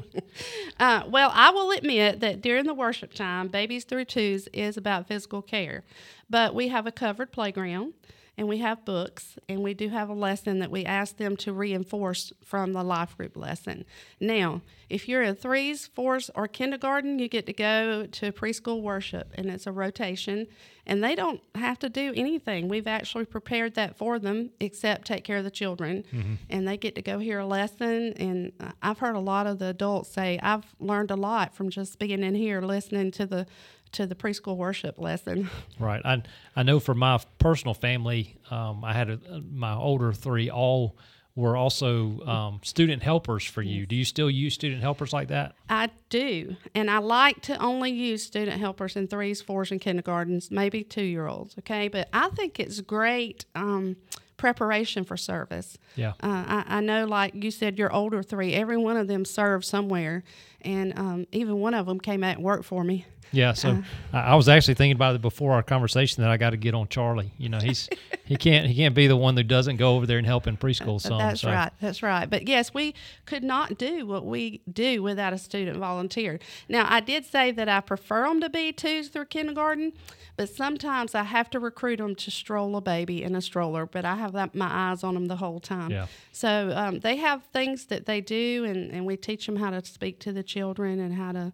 Uh, 0.79 1.03
well, 1.09 1.29
I 1.33 1.51
will 1.51 1.71
admit 1.71 2.21
that 2.21 2.39
during 2.39 2.65
the 2.65 2.73
worship 2.73 3.13
time, 3.13 3.49
Babies 3.49 3.83
Through 3.83 4.05
Twos 4.05 4.47
is 4.53 4.77
about 4.77 5.09
physical 5.09 5.41
care, 5.41 5.83
but 6.29 6.55
we 6.55 6.69
have 6.69 6.87
a 6.87 6.91
covered 6.91 7.33
playground 7.33 7.95
and 8.39 8.47
we 8.47 8.59
have 8.59 8.85
books 8.85 9.37
and 9.49 9.61
we 9.61 9.73
do 9.73 9.89
have 9.89 10.07
a 10.07 10.13
lesson 10.13 10.59
that 10.59 10.71
we 10.71 10.85
ask 10.85 11.17
them 11.17 11.35
to 11.35 11.51
reinforce 11.51 12.31
from 12.41 12.71
the 12.71 12.81
life 12.81 13.17
group 13.17 13.35
lesson. 13.35 13.83
Now, 14.21 14.61
if 14.89 15.09
you're 15.09 15.21
in 15.21 15.35
threes, 15.35 15.87
fours, 15.87 16.31
or 16.33 16.47
kindergarten, 16.47 17.19
you 17.19 17.27
get 17.27 17.45
to 17.47 17.53
go 17.53 18.05
to 18.05 18.31
preschool 18.31 18.81
worship 18.81 19.33
and 19.35 19.47
it's 19.49 19.67
a 19.67 19.73
rotation 19.73 20.47
and 20.85 21.03
they 21.03 21.15
don't 21.15 21.41
have 21.53 21.77
to 21.79 21.89
do 21.89 22.13
anything. 22.15 22.69
We've 22.69 22.87
actually 22.87 23.25
prepared 23.25 23.75
that 23.75 23.97
for 23.97 24.17
them 24.17 24.51
except 24.61 25.05
take 25.05 25.25
care 25.25 25.37
of 25.37 25.43
the 25.43 25.51
children 25.51 26.05
and 26.49 26.65
they 26.65 26.77
get 26.77 26.95
to 26.95 27.01
go 27.01 27.19
hear 27.19 27.39
a 27.39 27.45
lesson 27.45 28.13
and 28.13 28.53
uh, 28.61 28.71
I've 28.81 28.99
heard 28.99 29.17
a 29.17 29.19
lot 29.19 29.47
of 29.47 29.59
the 29.59 29.67
adults 29.67 30.11
say 30.11 30.39
I've 30.41 30.73
learned 30.79 31.11
a 31.11 31.17
lot 31.17 31.53
from 31.53 31.69
just 31.69 31.99
being 31.99 32.23
in 32.23 32.35
here 32.35 32.61
listening 32.61 33.11
to 33.11 33.25
the 33.25 33.45
to 33.93 34.05
the 34.05 34.15
preschool 34.15 34.57
worship 34.57 34.97
lesson. 34.97 35.49
Right. 35.79 36.01
I 36.03 36.21
I 36.55 36.63
know 36.63 36.79
for 36.79 36.93
my 36.93 37.19
personal 37.37 37.73
family, 37.73 38.35
um, 38.51 38.83
I 38.83 38.93
had 38.93 39.09
a, 39.09 39.41
my 39.49 39.73
older 39.73 40.11
three 40.11 40.49
all 40.49 40.97
were 41.35 41.55
also 41.55 42.19
um, 42.25 42.59
student 42.63 43.01
helpers 43.01 43.45
for 43.45 43.61
you. 43.61 43.85
Do 43.85 43.95
you 43.95 44.03
still 44.03 44.29
use 44.29 44.53
student 44.53 44.81
helpers 44.81 45.13
like 45.13 45.29
that? 45.29 45.55
I 45.69 45.89
do, 46.09 46.57
and 46.75 46.91
I 46.91 46.97
like 46.97 47.41
to 47.43 47.57
only 47.61 47.91
use 47.91 48.23
student 48.23 48.59
helpers 48.59 48.97
in 48.97 49.07
threes, 49.07 49.41
fours, 49.41 49.71
and 49.71 49.79
kindergartens, 49.79 50.51
maybe 50.51 50.83
two 50.83 51.03
year 51.03 51.27
olds. 51.27 51.55
Okay, 51.59 51.87
but 51.87 52.09
I 52.11 52.29
think 52.29 52.59
it's 52.59 52.81
great 52.81 53.45
um, 53.55 53.95
preparation 54.35 55.05
for 55.05 55.15
service. 55.15 55.77
Yeah. 55.95 56.13
Uh, 56.21 56.63
I, 56.63 56.63
I 56.67 56.81
know, 56.81 57.05
like 57.05 57.35
you 57.35 57.51
said, 57.51 57.79
your 57.79 57.93
older 57.93 58.21
three, 58.21 58.53
every 58.53 58.77
one 58.77 58.97
of 58.97 59.07
them 59.07 59.23
served 59.23 59.65
somewhere, 59.65 60.23
and 60.61 60.97
um, 60.99 61.25
even 61.31 61.59
one 61.59 61.73
of 61.73 61.85
them 61.85 61.99
came 61.99 62.23
out 62.23 62.35
and 62.35 62.43
worked 62.43 62.65
for 62.65 62.83
me. 62.83 63.05
Yeah, 63.31 63.53
so 63.53 63.83
I 64.13 64.19
I 64.19 64.35
was 64.35 64.49
actually 64.49 64.73
thinking 64.75 64.95
about 64.95 65.15
it 65.15 65.21
before 65.21 65.53
our 65.53 65.63
conversation 65.63 66.23
that 66.23 66.31
I 66.31 66.37
got 66.37 66.51
to 66.51 66.57
get 66.57 66.73
on 66.73 66.87
Charlie. 66.87 67.31
You 67.37 67.49
know, 67.49 67.59
he's 67.59 67.89
he 68.25 68.35
can't 68.35 68.67
he 68.67 68.75
can't 68.75 68.95
be 68.95 69.07
the 69.07 69.17
one 69.17 69.35
that 69.35 69.47
doesn't 69.47 69.77
go 69.77 69.95
over 69.95 70.05
there 70.05 70.17
and 70.17 70.25
help 70.27 70.47
in 70.47 70.57
preschool. 70.57 70.99
Some 70.99 71.17
That's 71.17 71.41
so. 71.41 71.51
right. 71.51 71.71
That's 71.81 72.03
right. 72.03 72.29
But 72.29 72.47
yes, 72.47 72.73
we 72.73 72.95
could 73.25 73.43
not 73.43 73.77
do 73.77 74.05
what 74.05 74.25
we 74.25 74.61
do 74.71 75.03
without 75.03 75.33
a 75.33 75.37
student 75.37 75.77
volunteer. 75.77 76.39
Now, 76.67 76.85
I 76.89 76.99
did 76.99 77.25
say 77.25 77.51
that 77.51 77.69
I 77.69 77.81
prefer 77.81 78.27
them 78.27 78.41
to 78.41 78.49
be 78.49 78.71
twos 78.71 79.09
through 79.09 79.25
kindergarten, 79.25 79.93
but 80.37 80.49
sometimes 80.49 81.15
I 81.15 81.23
have 81.23 81.49
to 81.51 81.59
recruit 81.59 81.97
them 81.97 82.15
to 82.15 82.31
stroll 82.31 82.75
a 82.75 82.81
baby 82.81 83.23
in 83.23 83.35
a 83.35 83.41
stroller. 83.41 83.85
But 83.85 84.05
I 84.05 84.15
have 84.15 84.33
that, 84.33 84.55
my 84.55 84.69
eyes 84.91 85.03
on 85.03 85.13
them 85.13 85.25
the 85.25 85.37
whole 85.37 85.59
time. 85.59 85.91
Yeah. 85.91 86.07
So 86.31 86.71
um, 86.75 86.99
they 86.99 87.17
have 87.17 87.43
things 87.45 87.85
that 87.87 88.05
they 88.05 88.21
do, 88.21 88.65
and, 88.65 88.91
and 88.91 89.05
we 89.05 89.17
teach 89.17 89.45
them 89.45 89.57
how 89.57 89.69
to 89.69 89.83
speak 89.85 90.19
to 90.21 90.33
the 90.33 90.43
children 90.43 90.99
and 90.99 91.13
how 91.13 91.31
to 91.31 91.53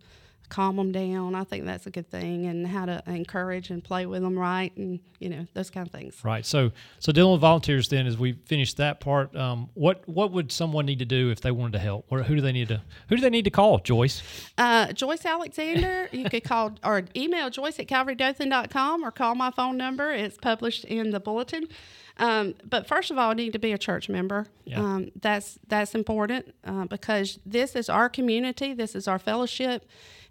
calm 0.49 0.75
them 0.75 0.91
down. 0.91 1.35
I 1.35 1.43
think 1.43 1.65
that's 1.65 1.87
a 1.87 1.91
good 1.91 2.09
thing, 2.09 2.45
and 2.45 2.65
how 2.67 2.85
to 2.85 3.01
encourage 3.07 3.69
and 3.69 3.83
play 3.83 4.05
with 4.05 4.21
them 4.21 4.37
right, 4.37 4.75
and 4.77 4.99
you 5.19 5.29
know 5.29 5.45
those 5.53 5.69
kind 5.69 5.87
of 5.87 5.91
things. 5.91 6.23
Right. 6.23 6.45
So 6.45 6.71
so 6.99 7.11
dealing 7.11 7.33
with 7.33 7.41
volunteers 7.41 7.89
then 7.89 8.07
as 8.07 8.17
we 8.17 8.33
finish 8.45 8.73
that 8.75 8.99
part, 8.99 9.35
um, 9.35 9.69
what 9.73 10.07
what 10.07 10.31
would 10.31 10.51
someone 10.51 10.85
need 10.85 10.99
to 10.99 11.05
do 11.05 11.29
if 11.29 11.41
they 11.41 11.51
wanted 11.51 11.73
to 11.73 11.79
help? 11.79 12.05
Or 12.09 12.23
who 12.23 12.35
do 12.35 12.41
they 12.41 12.51
need 12.51 12.69
to 12.69 12.81
who 13.09 13.15
do 13.15 13.21
they 13.21 13.29
need 13.29 13.45
to 13.45 13.51
call, 13.51 13.79
Joyce? 13.79 14.21
Uh, 14.57 14.91
Joyce 14.93 15.25
Alexander, 15.25 16.09
you 16.11 16.29
could 16.29 16.43
call 16.43 16.75
or 16.83 17.03
email 17.15 17.49
Joyce 17.49 17.79
at 17.79 17.87
calvarydothan.com 17.87 19.03
or 19.03 19.11
call 19.11 19.35
my 19.35 19.51
phone 19.51 19.77
number. 19.77 20.11
It's 20.11 20.37
published 20.37 20.85
in 20.85 21.11
the 21.11 21.19
bulletin. 21.19 21.67
Um, 22.17 22.55
but 22.63 22.87
first 22.87 23.11
of 23.11 23.17
all, 23.17 23.29
you 23.29 23.35
need 23.35 23.53
to 23.53 23.59
be 23.59 23.73
a 23.73 23.77
church 23.77 24.07
member. 24.09 24.47
Yeah. 24.63 24.79
Um, 24.79 25.11
that's 25.21 25.59
that's 25.67 25.95
important 25.95 26.53
uh, 26.63 26.85
because 26.85 27.39
this 27.45 27.75
is 27.75 27.89
our 27.89 28.09
community, 28.09 28.73
this 28.73 28.95
is 28.95 29.07
our 29.07 29.19
fellowship, 29.19 29.85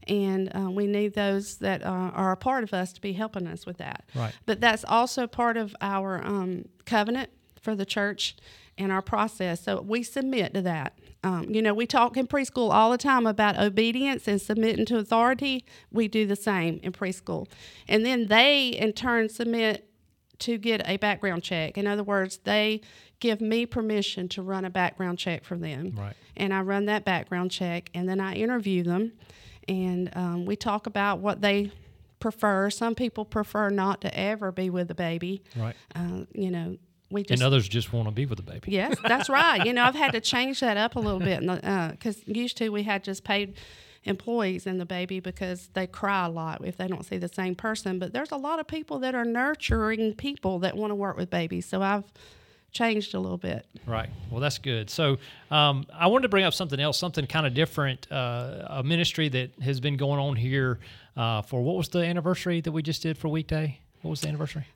and 0.09 0.55
uh, 0.55 0.71
we 0.71 0.87
need 0.87 1.14
those 1.14 1.59
that 1.59 1.85
uh, 1.85 2.11
are 2.14 2.33
a 2.33 2.37
part 2.37 2.64
of 2.64 2.73
us 2.73 2.93
to 2.95 3.00
be 3.00 3.12
helping 3.12 3.47
us 3.47 3.67
with 3.67 3.79
that. 3.79 4.05
Right. 4.14 4.35
But 4.47 4.61
that's 4.61 4.85
also 4.88 5.26
part 5.26 5.57
of 5.57 5.76
our 5.81 6.25
um, 6.25 6.67
covenant 6.87 7.31
for 7.61 7.75
the 7.75 7.87
church 7.87 8.37
and 8.76 8.91
our 8.91 9.03
process. 9.03 9.62
So 9.62 9.81
we 9.81 10.03
submit 10.03 10.55
to 10.55 10.62
that. 10.62 10.99
Um, 11.23 11.49
you 11.49 11.62
know, 11.62 11.73
we 11.73 11.87
talk 11.87 12.17
in 12.17 12.26
preschool 12.26 12.71
all 12.73 12.91
the 12.91 12.99
time 12.99 13.26
about 13.26 13.59
obedience 13.59 14.29
and 14.29 14.41
submitting 14.41 14.85
to 14.87 14.99
authority. 14.99 15.64
We 15.91 16.07
do 16.07 16.26
the 16.26 16.37
same 16.37 16.81
in 16.83 16.93
preschool. 16.93 17.49
And 17.88 18.05
then 18.05 18.26
they, 18.26 18.69
in 18.69 18.93
turn, 18.93 19.31
submit 19.31 19.88
to 20.41 20.59
get 20.59 20.87
a 20.88 20.97
background 20.97 21.43
check. 21.43 21.79
In 21.79 21.87
other 21.87 22.03
words, 22.03 22.38
they 22.45 22.81
give 23.21 23.41
me 23.41 23.67
permission 23.67 24.29
to 24.29 24.43
run 24.43 24.64
a 24.64 24.71
background 24.71 25.19
check 25.19 25.45
for 25.45 25.57
them. 25.57 25.95
Right. 25.97 26.14
And 26.37 26.53
I 26.53 26.61
run 26.61 26.87
that 26.87 27.05
background 27.05 27.50
check 27.50 27.91
and 27.95 28.09
then 28.09 28.21
I 28.21 28.35
interview 28.35 28.83
them 28.83 29.12
and 29.69 30.11
um, 30.17 30.45
we 30.45 30.57
talk 30.57 30.87
about 30.87 31.21
what 31.21 31.41
they 31.41 31.73
prefer. 32.21 32.71
Some 32.71 32.95
people 32.95 33.25
prefer 33.25 33.71
not 33.71 34.00
to 34.03 34.19
ever 34.19 34.53
be 34.53 34.71
with 34.71 34.88
the 34.88 34.95
baby. 34.95 35.43
Right. 35.57 35.76
Uh, 35.95 36.25
you 36.33 36.50
know, 36.50 36.76
we 37.11 37.23
just 37.23 37.33
and 37.33 37.43
others 37.43 37.69
just 37.69 37.93
want 37.93 38.09
to 38.09 38.12
be 38.12 38.26
with 38.26 38.38
the 38.38 38.43
baby. 38.43 38.73
Yes, 38.73 38.97
that's 39.07 39.29
right. 39.29 39.64
You 39.64 39.73
know, 39.73 39.85
I've 39.85 39.95
had 39.95 40.12
to 40.12 40.21
change 40.21 40.61
that 40.61 40.76
up 40.76 40.97
a 40.97 41.00
little 41.00 41.21
bit 41.21 41.41
because 41.41 42.19
uh, 42.19 42.23
used 42.26 42.57
to 42.59 42.71
we 42.71 42.83
had 42.83 43.05
just 43.05 43.25
paid 43.25 43.55
employees 44.04 44.66
in 44.66 44.78
the 44.78 44.87
baby 44.87 45.20
because 45.20 45.68
they 45.75 45.87
cry 45.87 46.26
a 46.26 46.28
lot 46.28 46.64
if 46.64 46.76
they 46.76 46.87
don't 46.87 47.04
see 47.04 47.18
the 47.18 47.28
same 47.28 47.54
person. 47.54 47.99
But 47.99 48.12
there's 48.12 48.32
a 48.32 48.37
lot 48.37 48.61
of 48.61 48.66
people 48.66 48.99
that 49.00 49.14
are 49.14 49.25
nurturing 49.25 50.14
people 50.14 50.58
that 50.61 50.76
want 50.76 50.90
to 50.90 50.94
work 50.94 51.16
with 51.16 51.30
babies. 51.30 51.66
So 51.66 51.82
I've 51.82 52.04
changed 52.70 53.14
a 53.14 53.20
little 53.20 53.38
bit. 53.38 53.66
Right. 53.87 54.11
Well, 54.30 54.40
that's 54.40 54.58
good. 54.58 54.90
So 54.90 55.18
um, 55.50 55.87
I 55.92 56.08
wanted 56.08 56.23
to 56.23 56.28
bring 56.28 56.44
up 56.44 56.52
something 56.52 56.80
else, 56.80 56.99
something 56.99 57.26
kind 57.26 57.46
of 57.46 57.54
different, 57.54 58.11
uh, 58.12 58.66
a 58.68 58.82
ministry 58.82 59.28
that 59.30 59.52
has 59.62 59.80
been 59.80 59.96
going 59.96 60.20
on 60.20 60.37
here 60.37 60.80
uh, 61.16 61.42
for 61.42 61.62
what 61.62 61.76
was 61.76 61.88
the 61.88 62.00
anniversary 62.00 62.61
that 62.61 62.73
we 62.73 62.82
just 62.82 63.02
did 63.02 63.16
for 63.16 63.28
weekday? 63.28 63.80
What 64.02 64.11
was 64.11 64.20
the 64.20 64.28
anniversary? 64.28 64.66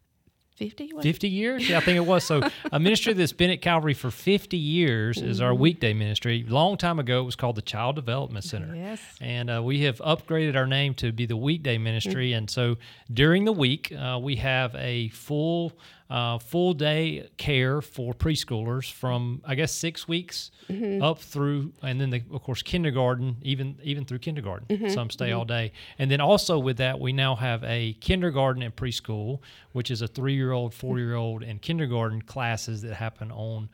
50? 0.58 0.90
50 1.00 1.28
years? 1.28 1.68
Yeah, 1.68 1.78
I 1.78 1.80
think 1.80 1.96
it 1.96 2.06
was. 2.06 2.24
So, 2.24 2.42
a 2.72 2.80
ministry 2.80 3.12
that's 3.12 3.32
been 3.32 3.50
at 3.50 3.62
Calvary 3.62 3.94
for 3.94 4.10
50 4.10 4.56
years 4.56 5.18
is 5.18 5.40
our 5.40 5.52
mm-hmm. 5.52 5.62
weekday 5.62 5.94
ministry. 5.94 6.44
Long 6.48 6.76
time 6.76 6.98
ago, 6.98 7.20
it 7.20 7.24
was 7.24 7.36
called 7.36 7.54
the 7.54 7.62
Child 7.62 7.94
Development 7.94 8.44
Center. 8.44 8.74
Yes. 8.74 9.00
And 9.20 9.50
uh, 9.50 9.62
we 9.62 9.82
have 9.82 9.98
upgraded 9.98 10.56
our 10.56 10.66
name 10.66 10.94
to 10.94 11.12
be 11.12 11.26
the 11.26 11.36
weekday 11.36 11.78
ministry. 11.78 12.30
Mm-hmm. 12.30 12.38
And 12.38 12.50
so, 12.50 12.76
during 13.12 13.44
the 13.44 13.52
week, 13.52 13.92
uh, 13.92 14.18
we 14.20 14.34
have 14.36 14.74
a 14.74 15.10
full 15.10 15.74
uh, 16.10 16.38
full 16.38 16.72
day 16.72 17.28
care 17.36 17.82
for 17.82 18.14
preschoolers 18.14 18.90
from 18.90 19.42
I 19.44 19.54
guess 19.54 19.72
six 19.72 20.08
weeks 20.08 20.50
mm-hmm. 20.68 21.02
up 21.02 21.18
through, 21.18 21.72
and 21.82 22.00
then 22.00 22.10
the, 22.10 22.22
of 22.32 22.42
course 22.42 22.62
kindergarten, 22.62 23.36
even 23.42 23.78
even 23.82 24.04
through 24.04 24.20
kindergarten. 24.20 24.66
Mm-hmm. 24.68 24.88
Some 24.88 25.10
stay 25.10 25.30
mm-hmm. 25.30 25.38
all 25.38 25.44
day, 25.44 25.72
and 25.98 26.10
then 26.10 26.20
also 26.20 26.58
with 26.58 26.78
that 26.78 26.98
we 26.98 27.12
now 27.12 27.34
have 27.34 27.62
a 27.64 27.94
kindergarten 28.00 28.62
and 28.62 28.74
preschool, 28.74 29.40
which 29.72 29.90
is 29.90 30.00
a 30.00 30.08
three 30.08 30.34
year 30.34 30.52
old, 30.52 30.72
four 30.72 30.98
year 30.98 31.14
old, 31.14 31.42
and 31.42 31.60
kindergarten 31.60 32.22
classes 32.22 32.80
that 32.82 32.94
happen 32.94 33.30
on 33.30 33.68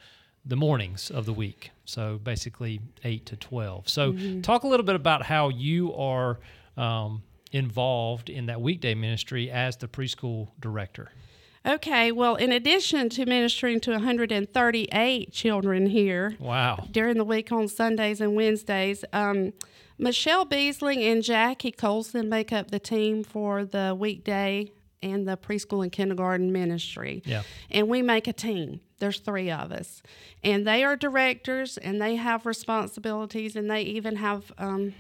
the 0.45 0.57
mornings 0.57 1.11
of 1.11 1.27
the 1.27 1.33
week. 1.33 1.71
So 1.85 2.19
basically 2.19 2.81
eight 3.05 3.27
to 3.27 3.37
twelve. 3.37 3.89
So 3.89 4.13
mm-hmm. 4.13 4.41
talk 4.41 4.65
a 4.65 4.67
little 4.67 4.87
bit 4.87 4.97
about 4.97 5.23
how 5.25 5.51
you 5.51 5.95
are. 5.95 6.41
Um, 6.77 7.23
involved 7.53 8.31
in 8.31 8.47
that 8.47 8.61
weekday 8.61 8.97
ministry 8.97 9.49
as 9.49 9.77
the 9.77 9.87
preschool 9.87 10.49
director. 10.61 11.13
Okay, 11.67 12.13
well, 12.13 12.35
in 12.35 12.53
addition 12.53 13.09
to 13.11 13.25
ministering 13.25 13.81
to 13.81 13.93
138 13.93 15.33
children 15.33 15.87
here, 15.87 16.37
wow, 16.39 16.87
during 16.91 17.17
the 17.17 17.25
week 17.25 17.51
on 17.53 17.69
Sundays 17.69 18.21
and 18.21 18.37
Wednesdays, 18.37 19.03
um, 19.15 19.55
Michelle 19.97 20.45
Beasling 20.45 21.01
and 21.11 21.23
Jackie 21.23 21.71
Colson 21.71 22.29
make 22.29 22.53
up 22.53 22.71
the 22.71 22.79
team 22.79 23.25
for 23.25 23.65
the 23.65 23.97
weekday 23.99 24.71
and 25.03 25.27
the 25.27 25.39
preschool 25.39 25.83
and 25.83 25.91
kindergarten 25.91 26.53
ministry. 26.53 27.23
Yeah, 27.25 27.43
and 27.71 27.89
we 27.89 28.03
make 28.03 28.29
a 28.29 28.35
team. 28.35 28.81
There's 28.99 29.21
three 29.21 29.51
of 29.51 29.73
us, 29.73 30.03
and 30.43 30.67
they 30.67 30.85
are 30.85 30.97
directors, 30.97 31.79
and 31.79 31.99
they 31.99 32.17
have 32.17 32.45
responsibilities, 32.45 33.57
and 33.57 33.71
they 33.71 33.83
even 33.83 34.17
have. 34.17 34.53
Um, 34.59 34.95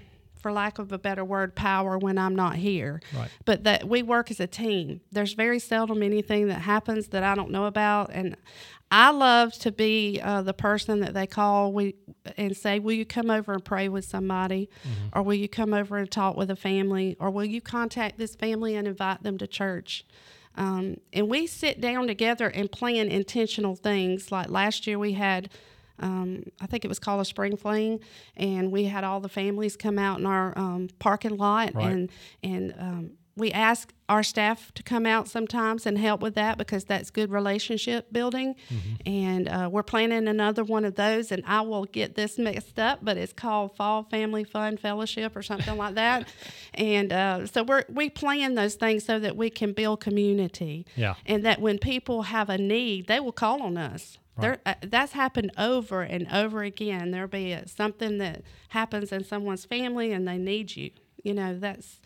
for 0.44 0.52
lack 0.52 0.78
of 0.78 0.92
a 0.92 0.98
better 0.98 1.24
word, 1.24 1.54
power 1.54 1.96
when 1.96 2.18
I'm 2.18 2.36
not 2.36 2.56
here. 2.56 3.00
Right. 3.16 3.30
But 3.46 3.64
that 3.64 3.88
we 3.88 4.02
work 4.02 4.30
as 4.30 4.40
a 4.40 4.46
team. 4.46 5.00
There's 5.10 5.32
very 5.32 5.58
seldom 5.58 6.02
anything 6.02 6.48
that 6.48 6.60
happens 6.60 7.08
that 7.08 7.22
I 7.22 7.34
don't 7.34 7.50
know 7.50 7.64
about, 7.64 8.10
and 8.12 8.36
I 8.90 9.10
love 9.10 9.54
to 9.60 9.72
be 9.72 10.20
uh, 10.22 10.42
the 10.42 10.52
person 10.52 11.00
that 11.00 11.14
they 11.14 11.26
call 11.26 11.72
we 11.72 11.94
and 12.36 12.54
say, 12.54 12.78
"Will 12.78 12.92
you 12.92 13.06
come 13.06 13.30
over 13.30 13.54
and 13.54 13.64
pray 13.64 13.88
with 13.88 14.04
somebody, 14.04 14.68
mm-hmm. 14.86 15.18
or 15.18 15.22
will 15.22 15.32
you 15.32 15.48
come 15.48 15.72
over 15.72 15.96
and 15.96 16.10
talk 16.10 16.36
with 16.36 16.50
a 16.50 16.56
family, 16.56 17.16
or 17.18 17.30
will 17.30 17.46
you 17.46 17.62
contact 17.62 18.18
this 18.18 18.34
family 18.34 18.76
and 18.76 18.86
invite 18.86 19.22
them 19.22 19.38
to 19.38 19.46
church?" 19.46 20.04
Um, 20.56 20.98
and 21.14 21.30
we 21.30 21.46
sit 21.46 21.80
down 21.80 22.06
together 22.06 22.48
and 22.48 22.70
plan 22.70 23.08
intentional 23.08 23.76
things. 23.76 24.30
Like 24.30 24.50
last 24.50 24.86
year, 24.86 24.98
we 24.98 25.14
had 25.14 25.48
um, 26.00 26.44
I 26.60 26.66
think 26.66 26.84
it 26.84 26.88
was 26.88 26.98
called 26.98 27.20
a 27.20 27.24
spring 27.24 27.56
fling, 27.56 28.00
and 28.36 28.72
we 28.72 28.84
had 28.84 29.04
all 29.04 29.20
the 29.20 29.28
families 29.28 29.76
come 29.76 29.98
out 29.98 30.18
in 30.18 30.26
our 30.26 30.56
um, 30.58 30.88
parking 30.98 31.36
lot, 31.36 31.74
right. 31.74 31.86
and 31.86 32.10
and 32.42 32.74
um, 32.78 33.10
we 33.36 33.50
ask 33.50 33.92
our 34.08 34.22
staff 34.22 34.72
to 34.74 34.82
come 34.82 35.06
out 35.06 35.28
sometimes 35.28 35.86
and 35.86 35.98
help 35.98 36.20
with 36.20 36.34
that 36.34 36.56
because 36.58 36.84
that's 36.84 37.10
good 37.10 37.30
relationship 37.30 38.12
building. 38.12 38.54
Mm-hmm. 38.70 39.08
And 39.08 39.48
uh, 39.48 39.68
we're 39.72 39.82
planning 39.82 40.28
another 40.28 40.62
one 40.62 40.84
of 40.84 40.94
those, 40.94 41.32
and 41.32 41.42
I 41.46 41.62
will 41.62 41.84
get 41.84 42.14
this 42.14 42.38
mixed 42.38 42.78
up, 42.78 43.00
but 43.02 43.16
it's 43.16 43.32
called 43.32 43.76
Fall 43.76 44.04
Family 44.04 44.44
Fun 44.44 44.76
Fellowship 44.76 45.34
or 45.34 45.42
something 45.42 45.76
like 45.76 45.94
that. 45.94 46.28
And 46.74 47.12
uh, 47.12 47.46
so 47.46 47.62
we 47.62 47.82
we 47.88 48.10
plan 48.10 48.56
those 48.56 48.74
things 48.74 49.04
so 49.04 49.20
that 49.20 49.36
we 49.36 49.48
can 49.48 49.72
build 49.72 50.00
community. 50.00 50.84
Yeah. 50.96 51.14
And 51.24 51.44
that 51.44 51.60
when 51.60 51.78
people 51.78 52.22
have 52.22 52.50
a 52.50 52.58
need, 52.58 53.06
they 53.06 53.20
will 53.20 53.32
call 53.32 53.62
on 53.62 53.76
us. 53.76 54.18
Right. 54.36 54.42
There, 54.42 54.58
uh, 54.66 54.74
that's 54.82 55.12
happened 55.12 55.52
over 55.56 56.02
and 56.02 56.26
over 56.32 56.62
again. 56.62 57.10
There'll 57.10 57.28
be 57.28 57.52
a, 57.52 57.68
something 57.68 58.18
that 58.18 58.42
happens 58.68 59.12
in 59.12 59.24
someone's 59.24 59.64
family 59.64 60.12
and 60.12 60.26
they 60.26 60.38
need 60.38 60.74
you. 60.74 60.90
You 61.22 61.34
know, 61.34 61.58
that's, 61.58 62.00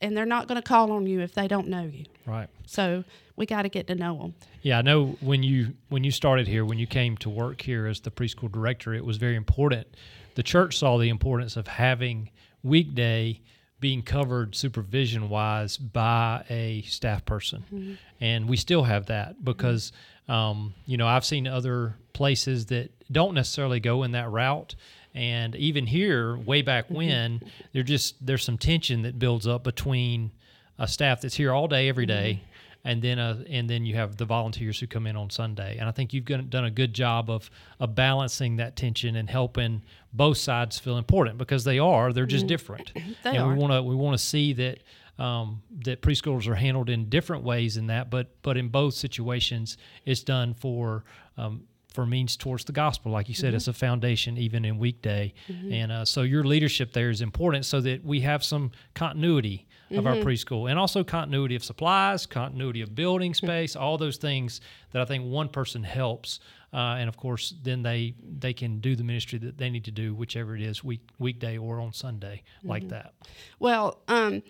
and 0.00 0.16
they're 0.16 0.26
not 0.26 0.48
going 0.48 0.60
to 0.60 0.66
call 0.66 0.92
on 0.92 1.06
you 1.06 1.20
if 1.20 1.34
they 1.34 1.46
don't 1.46 1.68
know 1.68 1.84
you. 1.84 2.06
Right. 2.26 2.48
So 2.66 3.04
we 3.36 3.46
got 3.46 3.62
to 3.62 3.68
get 3.68 3.86
to 3.88 3.94
know 3.94 4.16
them. 4.18 4.34
Yeah, 4.62 4.78
I 4.78 4.82
know 4.82 5.16
when 5.20 5.42
you 5.42 5.74
when 5.88 6.04
you 6.04 6.10
started 6.10 6.48
here, 6.48 6.64
when 6.64 6.78
you 6.78 6.86
came 6.86 7.16
to 7.18 7.30
work 7.30 7.60
here 7.60 7.86
as 7.86 8.00
the 8.00 8.10
preschool 8.10 8.50
director, 8.50 8.94
it 8.94 9.04
was 9.04 9.18
very 9.18 9.36
important. 9.36 9.86
The 10.34 10.42
church 10.42 10.78
saw 10.78 10.98
the 10.98 11.10
importance 11.10 11.56
of 11.56 11.66
having 11.66 12.30
weekday 12.62 13.40
being 13.80 14.02
covered 14.02 14.54
supervision 14.54 15.28
wise 15.28 15.76
by 15.76 16.44
a 16.48 16.82
staff 16.82 17.24
person, 17.24 17.64
mm-hmm. 17.72 17.94
and 18.20 18.48
we 18.48 18.56
still 18.56 18.84
have 18.84 19.06
that 19.06 19.44
because. 19.44 19.92
Um, 20.26 20.72
you 20.86 20.96
know, 20.96 21.06
I've 21.06 21.26
seen 21.26 21.46
other 21.46 21.96
places 22.14 22.64
that 22.66 22.90
don't 23.12 23.34
necessarily 23.34 23.78
go 23.78 24.04
in 24.04 24.12
that 24.12 24.30
route. 24.30 24.74
And 25.14 25.54
even 25.56 25.86
here, 25.86 26.36
way 26.36 26.62
back 26.62 26.86
mm-hmm. 26.86 26.94
when, 26.94 27.42
there 27.72 27.82
just 27.82 28.24
there's 28.24 28.42
some 28.42 28.56
tension 28.58 29.02
that 29.02 29.18
builds 29.18 29.46
up 29.46 29.64
between 29.64 30.32
a 30.78 30.88
staff 30.88 31.20
that's 31.20 31.34
here 31.34 31.52
all 31.52 31.68
day, 31.68 31.88
every 31.88 32.06
day, 32.06 32.40
mm-hmm. 32.40 32.53
And 32.84 33.00
then 33.00 33.18
a, 33.18 33.42
and 33.48 33.68
then 33.68 33.86
you 33.86 33.94
have 33.94 34.16
the 34.16 34.26
volunteers 34.26 34.78
who 34.78 34.86
come 34.86 35.06
in 35.06 35.16
on 35.16 35.30
Sunday. 35.30 35.78
And 35.78 35.88
I 35.88 35.92
think 35.92 36.12
you've 36.12 36.26
done 36.26 36.64
a 36.64 36.70
good 36.70 36.92
job 36.92 37.30
of 37.30 37.50
of 37.80 37.94
balancing 37.94 38.56
that 38.56 38.76
tension 38.76 39.16
and 39.16 39.28
helping 39.28 39.82
both 40.12 40.36
sides 40.36 40.78
feel 40.78 40.98
important 40.98 41.38
because 41.38 41.64
they 41.64 41.78
are. 41.78 42.12
They're 42.12 42.26
just 42.26 42.42
mm-hmm. 42.42 42.48
different. 42.48 42.92
they 43.24 43.30
and 43.30 43.38
are. 43.38 43.48
we 43.48 43.54
want 43.54 43.72
to 43.72 43.82
we 43.82 43.94
want 43.94 44.16
to 44.16 44.22
see 44.22 44.52
that 44.52 44.80
um, 45.18 45.62
that 45.84 46.02
preschoolers 46.02 46.46
are 46.46 46.54
handled 46.54 46.90
in 46.90 47.08
different 47.08 47.42
ways 47.42 47.76
in 47.76 47.86
that, 47.86 48.10
but 48.10 48.28
but 48.42 48.56
in 48.56 48.68
both 48.68 48.94
situations, 48.94 49.78
it's 50.04 50.22
done 50.22 50.54
for 50.54 51.04
um, 51.38 51.64
for 51.88 52.04
means 52.04 52.36
towards 52.36 52.64
the 52.64 52.72
gospel. 52.72 53.12
Like 53.12 53.28
you 53.28 53.34
said, 53.34 53.48
mm-hmm. 53.48 53.56
it's 53.56 53.68
a 53.68 53.72
foundation 53.72 54.36
even 54.36 54.64
in 54.64 54.78
weekday, 54.78 55.32
mm-hmm. 55.48 55.72
and 55.72 55.92
uh, 55.92 56.04
so 56.04 56.22
your 56.22 56.44
leadership 56.44 56.92
there 56.92 57.08
is 57.08 57.22
important 57.22 57.64
so 57.64 57.80
that 57.80 58.04
we 58.04 58.20
have 58.20 58.44
some 58.44 58.72
continuity 58.94 59.66
of 59.96 60.04
mm-hmm. 60.04 60.06
our 60.06 60.16
preschool 60.16 60.70
and 60.70 60.78
also 60.78 61.04
continuity 61.04 61.54
of 61.54 61.64
supplies, 61.64 62.26
continuity 62.26 62.80
of 62.80 62.94
building 62.94 63.34
space, 63.34 63.76
all 63.76 63.98
those 63.98 64.16
things 64.16 64.60
that 64.92 65.02
I 65.02 65.04
think 65.04 65.24
one 65.24 65.48
person 65.48 65.82
helps. 65.82 66.40
Uh, 66.74 66.96
and 66.98 67.08
of 67.08 67.16
course, 67.16 67.54
then 67.62 67.84
they 67.84 68.14
they 68.20 68.52
can 68.52 68.80
do 68.80 68.96
the 68.96 69.04
ministry 69.04 69.38
that 69.38 69.58
they 69.58 69.70
need 69.70 69.84
to 69.84 69.92
do, 69.92 70.12
whichever 70.12 70.56
it 70.56 70.62
is, 70.62 70.82
week 70.82 71.02
weekday 71.20 71.56
or 71.56 71.78
on 71.78 71.92
Sunday, 71.92 72.42
like 72.64 72.82
mm-hmm. 72.82 72.90
that. 72.90 73.14
Well, 73.60 74.00
um, 74.08 74.42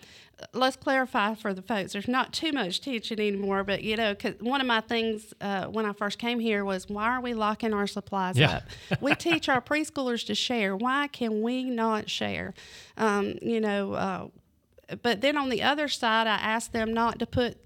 let's 0.51 0.75
clarify 0.75 1.35
for 1.35 1.53
the 1.53 1.61
folks. 1.61 1.93
There's 1.93 2.07
not 2.07 2.33
too 2.33 2.51
much 2.51 2.81
teaching 2.81 3.19
anymore, 3.19 3.63
but 3.63 3.83
you 3.83 3.95
know, 3.95 4.15
cause 4.15 4.33
one 4.39 4.59
of 4.59 4.65
my 4.65 4.81
things 4.81 5.35
uh, 5.39 5.65
when 5.65 5.85
I 5.85 5.93
first 5.93 6.17
came 6.17 6.39
here 6.39 6.65
was 6.65 6.89
why 6.89 7.09
are 7.09 7.21
we 7.21 7.35
locking 7.35 7.75
our 7.75 7.85
supplies 7.85 8.39
yeah. 8.39 8.61
up? 8.91 9.01
we 9.01 9.13
teach 9.13 9.47
our 9.47 9.61
preschoolers 9.69 10.25
to 10.25 10.33
share. 10.33 10.75
Why 10.75 11.07
can 11.07 11.43
we 11.43 11.63
not 11.63 12.09
share? 12.09 12.55
Um, 12.97 13.35
you 13.39 13.61
know. 13.61 13.93
Uh, 13.93 14.27
but 15.01 15.21
then 15.21 15.37
on 15.37 15.49
the 15.49 15.61
other 15.63 15.87
side, 15.87 16.27
I 16.27 16.35
ask 16.35 16.71
them 16.71 16.93
not 16.93 17.19
to 17.19 17.25
put 17.25 17.57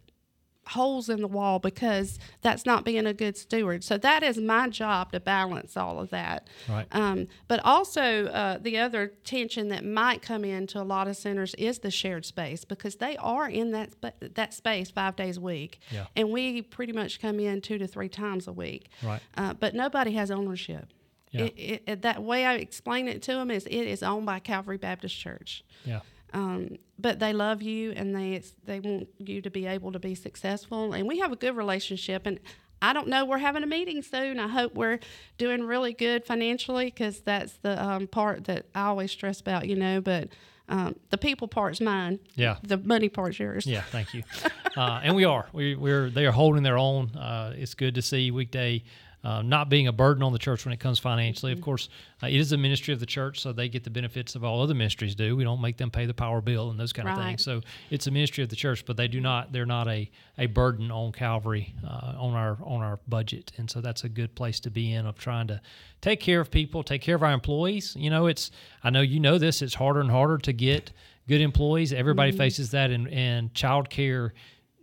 holes 0.68 1.10
in 1.10 1.20
the 1.20 1.28
wall 1.28 1.58
because 1.58 2.20
that's 2.42 2.64
not 2.64 2.86
being 2.86 3.08
a 3.08 3.14
good 3.14 3.36
steward. 3.36 3.84
So 3.84 3.98
that 3.98 4.22
is 4.22 4.38
my 4.38 4.70
job 4.70 5.12
to 5.14 5.20
balance 5.20 5.76
all 5.76 6.00
of 6.00 6.12
that. 6.12 6.48
Right. 6.68 6.86
Um, 6.92 7.28
but 7.48 7.60
also 7.66 8.28
uh, 8.28 8.60
the 8.60 8.78
other 8.78 9.08
tension 9.24 9.70
that 9.70 9.84
might 9.84 10.22
come 10.22 10.46
into 10.46 10.80
a 10.80 10.84
lot 10.86 11.08
of 11.08 11.18
centers 11.18 11.56
is 11.56 11.80
the 11.80 11.90
shared 11.90 12.24
space 12.24 12.66
because 12.66 12.98
they 12.98 13.18
are 13.18 13.50
in 13.50 13.72
that 13.72 13.92
sp- 13.98 14.14
that 14.36 14.54
space 14.54 14.92
five 14.92 15.16
days 15.16 15.38
a 15.38 15.42
week, 15.42 15.80
yeah. 15.90 16.06
and 16.16 16.30
we 16.30 16.62
pretty 16.62 16.94
much 16.94 17.20
come 17.20 17.40
in 17.40 17.62
two 17.62 17.80
to 17.80 17.88
three 17.88 18.10
times 18.10 18.48
a 18.48 18.54
week. 18.54 18.90
Right. 19.02 19.22
Uh, 19.36 19.56
but 19.56 19.74
nobody 19.74 20.12
has 20.12 20.30
ownership. 20.30 20.86
Yeah. 21.32 21.46
It, 21.46 21.54
it, 21.58 21.84
it- 21.88 22.02
that 22.04 22.22
way 22.22 22.46
I 22.46 22.56
explain 22.56 23.08
it 23.08 23.24
to 23.24 23.34
them 23.34 23.50
is 23.50 23.66
it 23.66 23.72
is 23.88 24.04
owned 24.04 24.28
by 24.28 24.38
Calvary 24.38 24.78
Baptist 24.78 25.18
Church. 25.18 25.64
Yeah. 25.84 26.02
Um, 26.33 26.77
but 26.98 27.19
they 27.19 27.33
love 27.33 27.62
you 27.62 27.91
and 27.91 28.15
they 28.15 28.41
they 28.65 28.79
want 28.79 29.07
you 29.17 29.41
to 29.41 29.50
be 29.50 29.65
able 29.65 29.91
to 29.91 30.00
be 30.00 30.15
successful. 30.15 30.93
And 30.93 31.07
we 31.07 31.19
have 31.19 31.31
a 31.31 31.36
good 31.36 31.55
relationship. 31.55 32.25
And 32.25 32.39
I 32.81 32.93
don't 32.93 33.07
know. 33.07 33.25
We're 33.25 33.39
having 33.39 33.63
a 33.63 33.67
meeting 33.67 34.01
soon. 34.01 34.39
I 34.39 34.48
hope 34.48 34.74
we're 34.74 35.00
doing 35.38 35.63
really 35.63 35.93
good 35.93 36.25
financially 36.25 36.86
because 36.86 37.19
that's 37.21 37.53
the 37.57 37.81
um, 37.83 38.07
part 38.07 38.45
that 38.45 38.67
I 38.74 38.83
always 38.83 39.12
stress 39.12 39.41
about, 39.41 39.67
you 39.67 39.75
know. 39.75 40.01
But 40.01 40.29
um, 40.69 40.95
the 41.09 41.17
people 41.17 41.48
part's 41.48 41.81
mine. 41.81 42.19
Yeah. 42.36 42.57
The 42.63 42.77
money 42.77 43.09
part's 43.09 43.39
yours. 43.39 43.65
Yeah, 43.65 43.81
thank 43.81 44.13
you. 44.13 44.24
uh, 44.77 45.01
and 45.03 45.15
we 45.15 45.25
are. 45.25 45.48
We, 45.51 45.75
we're 45.75 46.09
they 46.09 46.25
are 46.25 46.31
holding 46.31 46.63
their 46.63 46.77
own. 46.77 47.15
Uh, 47.15 47.53
it's 47.57 47.74
good 47.74 47.95
to 47.95 48.01
see 48.01 48.31
weekday 48.31 48.83
uh, 49.24 49.42
not 49.42 49.70
being 49.70 49.88
a 49.88 49.92
burden 49.92 50.24
on 50.24 50.32
the 50.32 50.40
church 50.40 50.66
when 50.66 50.74
it 50.74 50.80
comes 50.80 50.98
financially. 50.98 51.52
Of 51.52 51.62
course, 51.62 51.90
uh, 52.24 52.28
it 52.28 52.36
is 52.36 52.52
a 52.54 52.58
ministry 52.58 52.94
of 52.94 53.00
the 53.00 53.06
church, 53.06 53.42
so 53.42 53.52
they 53.52 53.68
get 53.68 53.84
the 53.84 53.90
benefits 53.90 54.36
of 54.36 54.44
all 54.44 54.62
other 54.62 54.74
ministries 54.74 55.14
do. 55.14 55.36
We 55.36 55.44
don't 55.44 55.62
make 55.62 55.78
them 55.78 55.92
pay 55.92 56.06
the 56.06 56.14
power 56.14 56.42
bill 56.42 56.70
and 56.70 56.80
those 56.80 56.94
kind 56.94 57.10
of 57.10 57.18
things. 57.18 57.44
So 57.44 57.62
it's 57.90 58.08
a 58.08 58.12
ministry 58.12 58.44
of 58.44 58.50
the 58.50 58.56
church, 58.56 58.86
but 58.86 58.96
they 58.96 59.08
do 59.08 59.20
not. 59.20 59.52
They're 59.52 59.66
not 59.66 59.88
a, 59.88 60.10
a 60.38 60.46
burden 60.46 60.90
on 60.90 61.12
Calvary 61.12 61.76
uh, 61.86 62.14
on 62.18 62.34
our 62.34 62.58
on 62.64 62.82
our 62.82 63.00
budget, 63.08 63.52
and 63.58 63.70
so 63.70 63.82
that's 63.82 64.06
a 64.06 64.10
good 64.10 64.36
place 64.36 64.60
to 64.62 64.70
be 64.70 64.94
in 64.94 65.06
of 65.06 65.18
trying 65.18 65.48
to 65.48 65.62
take 66.02 66.22
care 66.22 66.40
of 66.40 66.50
people, 66.50 66.82
take 66.82 67.02
care 67.02 67.16
of 67.16 67.24
our 67.24 67.34
employees. 67.34 67.96
You 67.98 68.10
know, 68.10 68.28
it's 68.28 68.52
I 68.84 68.90
know 68.90 69.02
you 69.02 69.20
know 69.20 69.38
this. 69.38 69.62
It's 69.62 69.76
harder 69.76 70.00
and 70.00 70.12
harder 70.12 70.38
to 70.38 70.54
get 70.54 70.94
good 71.28 71.42
employees. 71.42 71.92
Everybody 71.92 72.32
faces 72.32 72.72
that, 72.72 72.90
and 72.90 73.10
and 73.10 73.54
child 73.54 73.90
care 73.90 74.34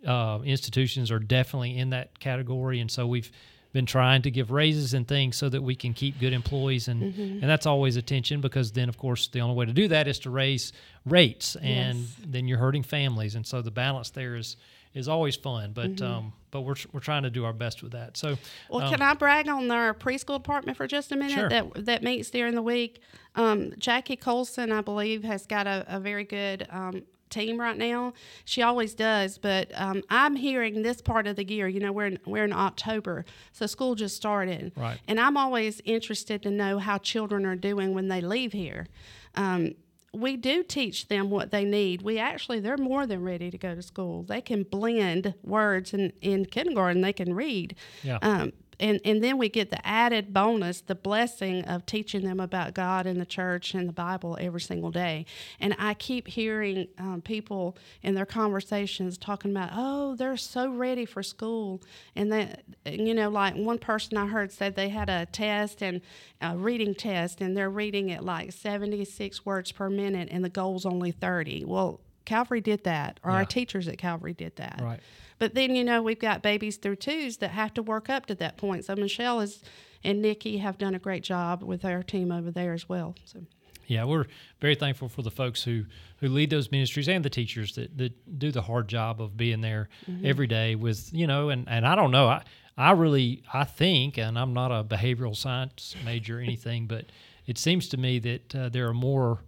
uh, 0.07 0.41
institutions 0.45 1.11
are 1.11 1.19
definitely 1.19 1.79
in 1.79 1.91
that 1.91 2.19
category, 2.21 2.81
and 2.81 2.91
so 2.91 3.07
we've 3.07 3.31
been 3.77 3.87
trying 3.87 4.23
to 4.23 4.31
give 4.31 4.51
raises 4.51 4.95
and 4.95 5.07
things 5.07 5.37
so 5.37 5.49
that 5.51 5.63
we 5.63 5.75
can 5.75 5.93
keep 5.93 6.19
good 6.19 6.33
employees, 6.33 6.89
and 6.89 7.03
and 7.43 7.43
that's 7.53 7.67
always 7.67 7.97
a 7.97 8.03
tension 8.03 8.41
because 8.41 8.73
then 8.73 8.89
of 8.89 8.97
course 8.97 9.29
the 9.29 9.41
only 9.41 9.55
way 9.55 9.67
to 9.67 9.73
do 9.83 9.87
that 9.89 10.09
is 10.09 10.19
to 10.21 10.31
raise 10.31 10.73
rates, 11.05 11.57
and 11.57 11.99
Yes. 11.99 12.17
then 12.27 12.49
you're 12.49 12.59
hurting 12.59 12.83
families, 12.83 13.35
and 13.37 13.47
so 13.47 13.63
the 13.63 13.71
balance 13.71 14.11
there 14.11 14.35
is 14.37 14.57
is 14.95 15.09
always 15.09 15.37
fun, 15.37 15.73
but 15.75 16.01
um, 16.01 16.33
but 16.51 16.63
we're 16.63 16.81
we're 16.93 17.01
trying 17.11 17.23
to 17.25 17.31
do 17.31 17.45
our 17.45 17.53
best 17.53 17.83
with 17.83 17.93
that. 17.93 18.17
So 18.17 18.39
Well, 18.71 18.81
um, 18.87 18.91
can 18.93 19.03
I 19.03 19.13
brag 19.15 19.47
on 19.47 19.71
our 19.71 19.93
preschool 19.93 20.39
department 20.43 20.77
for 20.79 20.87
just 20.87 21.13
a 21.13 21.17
minute 21.17 21.33
Sure. 21.39 21.49
that 21.51 21.85
that 21.85 22.03
meets 22.03 22.31
during 22.31 22.55
the 22.55 22.63
week? 22.63 23.01
Um, 23.35 23.73
Jackie 23.79 24.17
Colson, 24.17 24.73
I 24.73 24.81
believe, 24.81 25.23
has 25.25 25.47
got 25.47 25.67
a, 25.67 25.85
a 25.97 26.01
very 26.01 26.25
good 26.25 26.67
um, 26.71 27.03
team 27.31 27.59
right 27.61 27.77
now. 27.77 28.13
She 28.45 28.63
always 28.63 28.95
does, 28.95 29.39
but 29.39 29.71
um, 29.75 30.03
I'm 30.11 30.37
hearing 30.37 30.83
this 30.83 31.01
part 31.01 31.27
of 31.27 31.37
the 31.37 31.45
year. 31.45 31.69
You 31.69 31.81
know, 31.81 31.93
we're 31.93 32.07
in, 32.07 32.19
we're 32.27 32.45
in 32.45 32.53
October, 32.53 33.25
so 33.53 33.67
school 33.67 33.95
just 33.95 34.17
started, 34.17 34.73
Right. 34.77 34.99
and 35.09 35.19
I'm 35.21 35.37
always 35.37 35.81
interested 35.85 36.43
to 36.45 36.51
know 36.51 36.79
how 36.79 36.99
children 36.99 37.45
are 37.47 37.57
doing 37.57 37.95
when 37.95 38.09
they 38.09 38.21
leave 38.21 38.53
here. 38.53 38.87
Um, 39.35 39.75
we 40.15 40.37
do 40.39 40.63
teach 40.63 41.09
them 41.09 41.29
what 41.29 41.51
they 41.51 41.65
need. 41.65 42.01
We 42.01 42.19
actually, 42.19 42.61
they're 42.61 42.79
more 42.79 43.07
than 43.07 43.23
ready 43.23 43.51
to 43.51 43.59
go 43.59 43.75
to 43.75 43.83
school. 43.83 44.23
They 44.23 44.41
can 44.41 44.63
blend 44.63 45.35
words 45.43 45.93
in, 45.93 46.13
in 46.23 46.47
kindergarten, 46.47 47.03
they 47.03 47.13
can 47.13 47.35
read. 47.35 47.75
Yeah. 48.03 48.19
Um, 48.23 48.53
and, 48.79 49.01
and 49.05 49.23
then 49.23 49.39
we 49.39 49.49
get 49.49 49.71
the 49.71 49.87
added 49.87 50.33
bonus, 50.33 50.81
the 50.81 50.95
blessing 50.95 51.65
of 51.65 51.87
teaching 51.87 52.25
them 52.25 52.41
about 52.41 52.75
God 52.75 53.07
and 53.07 53.21
the 53.21 53.27
church 53.27 53.75
and 53.75 53.89
the 53.89 53.93
Bible 53.93 54.37
every 54.41 54.61
single 54.61 54.91
day. 54.91 55.25
And 55.61 55.75
I 55.79 55.95
keep 55.95 56.29
hearing 56.29 56.89
um, 56.99 57.23
people 57.23 57.77
in 58.03 58.15
their 58.15 58.27
conversations 58.27 59.17
talking 59.19 59.51
about, 59.51 59.71
oh, 59.75 60.15
they're 60.17 60.37
so 60.37 60.71
ready 60.71 61.05
for 61.05 61.23
school. 61.23 61.83
And 62.15 62.31
that, 62.33 62.63
you 62.85 63.15
know, 63.15 63.29
like 63.31 63.55
one 63.55 63.79
person 63.79 64.17
I 64.17 64.27
heard 64.27 64.53
said 64.53 64.75
they 64.77 64.89
had 64.91 65.09
a 65.09 65.27
test 65.27 65.83
and 65.83 66.01
a 66.41 66.57
reading 66.57 66.95
test, 66.95 67.41
and 67.41 67.57
they're 67.57 67.71
reading 67.71 68.11
at 68.13 68.25
like 68.25 68.53
76 68.53 69.47
words 69.47 69.73
per 69.73 69.89
minute, 69.89 70.29
and 70.31 70.45
the 70.45 70.49
goal's 70.51 70.85
only 70.85 71.13
30. 71.13 71.65
Well, 71.65 72.01
Calvary 72.27 72.61
did 72.61 72.85
that, 72.85 73.21
or 73.23 73.31
Yeah. 73.31 73.37
our 73.39 73.45
teachers 73.45 73.89
at 73.89 73.99
Calvary 73.99 74.35
did 74.35 74.57
that. 74.57 74.81
Right. 74.83 75.01
But 75.39 75.55
then, 75.55 75.77
you 75.77 75.85
know, 75.85 76.01
we've 76.03 76.19
got 76.19 76.43
babies 76.43 76.77
through 76.77 76.97
twos 76.97 77.39
that 77.39 77.51
have 77.51 77.75
to 77.75 77.83
work 77.83 78.09
up 78.09 78.27
to 78.27 78.35
that 78.37 78.57
point. 78.57 78.85
So 78.85 78.97
Michelle 78.97 79.41
is 79.41 79.63
and 80.05 80.23
Nikki 80.23 80.59
have 80.59 80.79
done 80.79 80.95
a 80.95 80.99
great 80.99 81.23
job 81.23 81.63
with 81.63 81.85
our 81.85 82.03
team 82.03 82.31
over 82.31 82.51
there 82.51 82.73
as 82.73 82.89
well. 82.89 83.15
So 83.25 83.41
Yeah, 83.87 84.05
we're 84.05 84.27
very 84.61 84.75
thankful 84.75 85.09
for 85.09 85.23
the 85.23 85.31
folks 85.31 85.65
who, 85.65 85.85
who 86.19 86.29
lead 86.29 86.51
those 86.51 86.71
ministries 86.71 87.09
and 87.09 87.25
the 87.25 87.31
teachers 87.31 87.75
that, 87.75 87.97
that 87.99 88.39
do 88.39 88.51
the 88.53 88.63
hard 88.63 88.89
job 88.89 89.21
of 89.21 89.37
being 89.37 89.61
there 89.61 89.89
every 90.25 90.47
day 90.47 90.75
with, 90.75 91.13
you 91.13 91.27
know, 91.27 91.49
and, 91.49 91.69
and 91.69 91.87
I 91.87 91.95
don't 91.95 92.11
know, 92.11 92.29
I, 92.29 92.43
I 92.79 92.93
really, 92.93 93.43
I 93.53 93.65
think, 93.65 94.19
and 94.19 94.39
I'm 94.39 94.53
not 94.55 94.71
a 94.71 94.85
behavioral 94.85 95.37
science 95.37 95.97
major 96.05 96.39
or 96.39 96.43
anything, 96.43 96.87
but 96.87 97.07
it 97.47 97.59
seems 97.59 97.89
to 97.89 97.97
me 97.97 98.19
that 98.21 98.55
uh, 98.55 98.69
there 98.69 98.89
are 98.89 98.95
more 98.95 99.41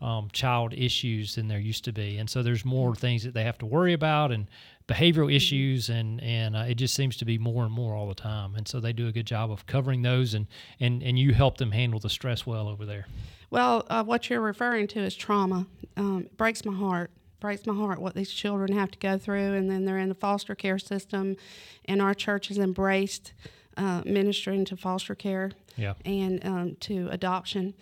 um, 0.00 0.28
child 0.32 0.74
issues 0.74 1.34
than 1.34 1.48
there 1.48 1.58
used 1.58 1.84
to 1.84 1.92
be. 1.92 2.18
And 2.18 2.28
so 2.28 2.42
there's 2.42 2.64
more 2.64 2.94
things 2.94 3.24
that 3.24 3.34
they 3.34 3.44
have 3.44 3.58
to 3.58 3.66
worry 3.66 3.92
about 3.92 4.30
and 4.30 4.46
behavioral 4.88 5.34
issues 5.34 5.88
and, 5.88 6.22
and 6.22 6.54
uh, 6.56 6.60
it 6.60 6.76
just 6.76 6.94
seems 6.94 7.16
to 7.16 7.24
be 7.24 7.38
more 7.38 7.64
and 7.64 7.72
more 7.72 7.94
all 7.94 8.08
the 8.08 8.14
time. 8.14 8.54
And 8.54 8.68
so 8.68 8.78
they 8.80 8.92
do 8.92 9.08
a 9.08 9.12
good 9.12 9.26
job 9.26 9.50
of 9.50 9.66
covering 9.66 10.02
those 10.02 10.34
and, 10.34 10.46
and, 10.78 11.02
and 11.02 11.18
you 11.18 11.34
help 11.34 11.58
them 11.58 11.72
handle 11.72 11.98
the 11.98 12.10
stress 12.10 12.46
well 12.46 12.68
over 12.68 12.86
there. 12.86 13.06
Well, 13.50 13.84
uh, 13.90 14.04
what 14.04 14.30
you're 14.30 14.40
referring 14.40 14.86
to 14.88 15.00
is 15.00 15.14
trauma. 15.16 15.66
Um, 15.96 16.22
it 16.26 16.36
breaks 16.36 16.64
my 16.64 16.74
heart. 16.74 17.10
Breaks 17.38 17.66
my 17.66 17.74
heart 17.74 18.00
what 18.00 18.14
these 18.14 18.30
children 18.30 18.72
have 18.72 18.90
to 18.92 18.98
go 18.98 19.18
through, 19.18 19.52
and 19.54 19.70
then 19.70 19.84
they're 19.84 19.98
in 19.98 20.08
the 20.08 20.14
foster 20.14 20.54
care 20.54 20.78
system, 20.78 21.36
and 21.84 22.00
our 22.00 22.14
church 22.14 22.48
has 22.48 22.56
embraced 22.56 23.34
uh, 23.76 24.00
ministering 24.06 24.64
to 24.64 24.76
foster 24.76 25.14
care 25.14 25.52
Yeah. 25.76 25.94
and 26.06 26.44
um, 26.46 26.76
to 26.80 27.08
adoption. 27.10 27.74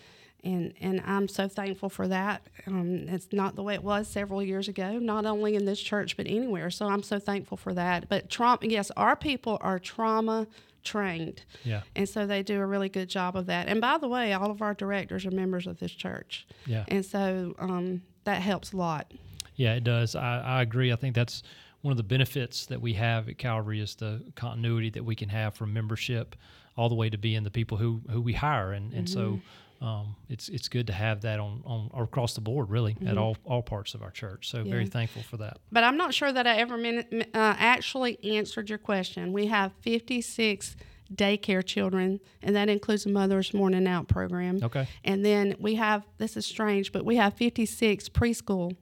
And, 0.45 0.75
and 0.81 1.03
I'm 1.07 1.27
so 1.27 1.49
thankful 1.49 1.89
for 1.89 2.07
that. 2.09 2.47
Um, 2.67 3.07
it's 3.09 3.33
not 3.33 3.57
the 3.57 3.63
way 3.63 3.75
it 3.75 3.83
was 3.83 4.07
several 4.07 4.43
years 4.43 4.69
ago, 4.69 4.99
not 4.99 5.25
only 5.25 5.55
in 5.55 5.65
this 5.65 5.81
church, 5.81 6.17
but 6.17 6.27
anywhere. 6.27 6.71
So 6.71 6.87
I'm 6.87 7.03
so 7.03 7.19
thankful 7.19 7.57
for 7.57 7.73
that. 7.73 8.09
But 8.09 8.29
trauma, 8.29 8.59
yes, 8.63 8.91
our 8.97 9.17
people 9.17 9.59
are 9.63 9.79
trauma 9.79 10.47
trained. 10.83 11.43
Yeah. 11.65 11.81
And 11.97 12.07
so 12.07 12.27
they 12.27 12.43
do 12.43 12.61
a 12.61 12.67
really 12.67 12.91
good 12.91 13.09
job 13.09 13.37
of 13.37 13.47
that. 13.47 13.69
And 13.69 13.81
by 13.81 13.97
the 13.97 14.07
way, 14.07 14.35
all 14.35 14.51
of 14.51 14.61
our 14.61 14.75
directors 14.75 15.25
are 15.25 15.31
members 15.31 15.67
of 15.67 15.79
this 15.79 15.93
church. 15.93 16.47
Yeah. 16.67 16.85
And 16.89 17.05
so 17.05 17.55
um, 17.59 18.03
that 18.25 18.43
helps 18.43 18.73
a 18.73 18.77
lot. 18.77 19.13
Yeah, 19.57 19.75
it 19.75 19.85
does. 19.85 20.15
I, 20.15 20.41
I 20.41 20.63
agree. 20.63 20.93
I 20.93 20.97
think 20.97 21.15
that's 21.15 21.43
one 21.81 21.93
of 21.93 21.97
the 21.97 22.03
benefits 22.03 22.67
that 22.67 22.81
we 22.81 22.95
have 22.95 23.29
at 23.29 23.39
Calvary 23.39 23.81
is 23.81 23.95
the 23.95 24.23
continuity 24.35 24.91
that 24.91 25.05
we 25.05 25.15
can 25.15 25.29
have 25.31 25.55
from 25.55 25.73
membership 25.73 26.37
all 26.77 26.89
the 26.89 26.95
way 26.95 27.09
to 27.09 27.17
being 27.17 27.45
the 27.45 27.51
people 27.51 27.79
who, 27.79 28.01
who 28.11 28.21
we 28.21 28.33
hire. 28.33 28.73
And, 28.73 28.93
and 28.93 29.09
so 29.09 29.41
um, 29.85 30.17
it's 30.31 30.49
it's 30.49 30.69
good 30.69 30.87
to 30.87 30.95
have 30.95 31.21
that 31.23 31.39
on, 31.39 31.63
on 31.67 31.91
or 31.93 32.05
across 32.05 32.35
the 32.35 32.41
board, 32.41 32.71
really, 32.71 32.97
at 33.07 33.19
all, 33.19 33.37
all 33.45 33.63
parts 33.63 33.93
of 33.93 34.03
our 34.03 34.11
church. 34.11 34.49
So 34.49 34.65
very 34.65 34.87
thankful 34.87 35.23
for 35.23 35.37
that. 35.37 35.59
But 35.71 35.85
I'm 35.85 35.99
not 35.99 36.15
sure 36.15 36.33
that 36.33 36.47
I 36.47 36.57
ever 36.57 36.79
min- 36.79 37.05
uh, 37.13 37.55
actually 37.59 38.19
answered 38.25 38.71
your 38.71 38.79
question. 38.79 39.35
We 39.35 39.47
have 39.47 39.73
56 39.83 40.77
daycare 41.15 41.63
children, 41.63 42.19
and 42.43 42.57
that 42.57 42.71
includes 42.71 43.05
a 43.05 43.11
mother's 43.11 43.53
morning 43.53 43.87
out 43.87 44.09
program. 44.09 44.61
Okay. 44.63 44.89
And 45.05 45.23
then 45.23 45.55
we 45.59 45.75
have, 45.75 46.07
this 46.17 46.39
is 46.39 46.47
strange, 46.47 46.91
but 46.91 47.05
we 47.05 47.17
have 47.17 47.35
56 47.35 48.09
preschool 48.09 48.75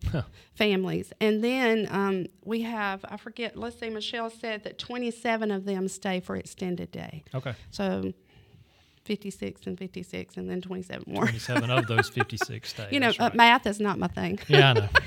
families. 0.54 1.12
And 1.20 1.42
then 1.42 1.88
um, 1.90 2.26
we 2.44 2.62
have, 2.62 3.04
I 3.08 3.16
forget, 3.16 3.56
let's 3.56 3.80
see, 3.80 3.90
Michelle 3.90 4.30
said 4.30 4.62
that 4.62 4.78
27 4.78 5.50
of 5.50 5.64
them 5.64 5.88
stay 5.88 6.20
for 6.20 6.36
extended 6.36 6.92
day. 6.92 7.24
Okay. 7.34 7.54
So 7.72 8.12
56 9.04 9.66
and 9.66 9.78
56, 9.78 10.36
and 10.36 10.48
then 10.48 10.60
27 10.60 11.04
more. 11.12 11.24
27 11.24 11.70
of 11.70 11.86
those 11.86 12.08
56 12.10 12.68
stay. 12.68 12.88
You 12.90 13.00
know, 13.00 13.08
uh, 13.08 13.24
right. 13.24 13.34
math 13.34 13.66
is 13.66 13.80
not 13.80 13.98
my 13.98 14.08
thing. 14.08 14.38
yeah, 14.48 14.70
I 14.70 14.72
know. 14.74 14.88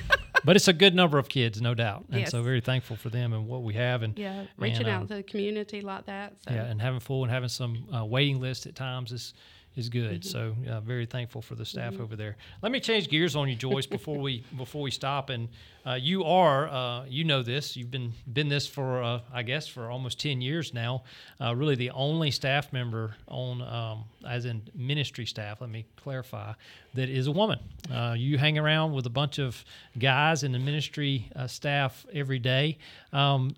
But 0.44 0.56
it's 0.56 0.68
a 0.68 0.74
good 0.74 0.94
number 0.94 1.18
of 1.18 1.28
kids, 1.28 1.60
no 1.60 1.74
doubt. 1.74 2.06
And 2.12 2.30
so 2.30 2.44
very 2.44 2.62
thankful 2.62 2.98
for 2.98 3.10
them 3.10 3.34
and 3.34 3.48
what 3.48 3.64
we 3.64 3.74
have. 3.74 4.04
And 4.04 4.18
Yeah, 4.18 4.46
reaching 4.58 4.82
and, 4.82 4.90
out 4.90 5.02
um, 5.02 5.08
to 5.08 5.16
the 5.16 5.24
community 5.24 5.82
like 5.82 6.06
that. 6.06 6.34
So. 6.48 6.54
Yeah, 6.54 6.66
and 6.66 6.80
having 6.80 7.00
full 7.00 7.24
and 7.24 7.32
having 7.32 7.50
some 7.50 7.88
uh, 7.92 8.06
waiting 8.06 8.40
list 8.40 8.68
at 8.68 8.76
times 8.76 9.12
is 9.12 9.34
is 9.76 9.90
good. 9.90 10.22
Mm-hmm. 10.22 10.30
So 10.30 10.56
uh, 10.72 10.80
very 10.82 11.06
thankful 11.06 11.42
for 11.42 11.56
the 11.56 11.66
staff 11.66 12.00
over 12.00 12.16
there. 12.16 12.38
Let 12.62 12.72
me 12.72 12.80
change 12.80 13.10
gears 13.10 13.36
on 13.36 13.50
you, 13.50 13.56
Joyce, 13.56 13.86
before 13.98 14.18
we 14.18 14.44
before 14.58 14.82
we 14.82 14.92
stop. 14.92 15.30
And 15.30 15.50
uh, 15.86 15.94
you 15.94 16.24
are 16.24 16.68
uh, 16.68 17.06
you 17.08 17.24
know 17.24 17.44
this. 17.44 17.76
You've 17.76 17.92
been 17.92 18.14
been 18.32 18.50
this 18.50 18.68
for 18.68 19.04
uh, 19.04 19.22
I 19.34 19.44
guess 19.44 19.68
for 19.68 19.90
almost 19.90 20.20
ten 20.20 20.42
years 20.42 20.74
now. 20.74 21.04
Uh, 21.40 21.56
really, 21.56 21.76
the 21.76 21.92
only 21.92 22.32
staff 22.32 22.72
member 22.74 23.16
on 23.28 23.62
um, 23.62 24.06
as 24.28 24.46
in 24.46 24.62
ministry 24.74 25.26
staff. 25.26 25.62
Let 25.62 25.70
me 25.70 25.86
clarify 25.98 26.54
that 26.96 27.10
is 27.10 27.28
a 27.28 27.32
woman. 27.32 27.60
Uh, 27.92 28.16
you 28.18 28.38
hang 28.38 28.58
around 28.58 28.94
with 28.94 29.06
a 29.06 29.10
bunch 29.10 29.38
of 29.40 29.64
guys 29.98 30.44
in 30.44 30.52
the 30.52 30.60
ministry 30.60 31.30
uh, 31.36 31.48
staff 31.48 32.06
every 32.14 32.40
day. 32.40 32.78
Um, 33.14 33.56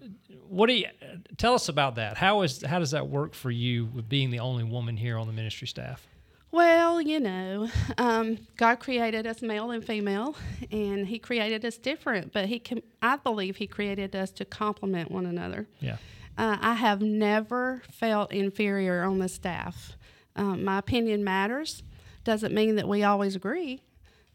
what 0.50 0.68
do 0.68 0.74
you 0.74 0.86
tell 1.38 1.54
us 1.54 1.70
about 1.70 1.96
that? 1.96 2.18
How 2.18 2.42
is 2.42 2.62
how 2.64 2.80
does 2.80 2.92
that 2.92 3.08
work 3.08 3.34
for 3.34 3.52
you 3.52 3.86
with 3.86 4.08
being 4.10 4.30
the 4.32 4.40
only 4.40 4.64
woman 4.64 4.98
here 4.98 5.18
on 5.18 5.28
the 5.28 5.34
ministry 5.34 5.68
staff? 5.68 6.06
Well, 6.52 7.02
you 7.02 7.20
know, 7.20 7.70
um, 7.98 8.38
God 8.56 8.76
created 8.80 9.28
us 9.28 9.42
male 9.42 9.72
and 9.72 9.84
female, 9.86 10.36
and 10.72 11.06
He 11.06 11.20
created 11.20 11.64
us 11.66 11.78
different. 11.78 12.32
But 12.32 12.46
He, 12.46 12.60
can, 12.60 12.82
I 13.02 13.18
believe, 13.18 13.58
He 13.58 13.68
created 13.68 14.16
us 14.16 14.32
to 14.32 14.46
complement 14.46 15.12
one 15.12 15.26
another. 15.26 15.68
Yeah, 15.82 15.98
Uh, 16.38 16.58
I 16.60 16.74
have 16.76 17.02
never 17.02 17.84
felt 17.92 18.32
inferior 18.32 19.04
on 19.04 19.20
the 19.20 19.28
staff. 19.28 19.98
Um, 20.38 20.64
my 20.64 20.78
opinion 20.80 21.24
matters. 21.24 21.84
Doesn't 22.28 22.54
mean 22.54 22.76
that 22.76 22.90
we 22.90 23.04
always 23.04 23.38
agree, 23.38 23.80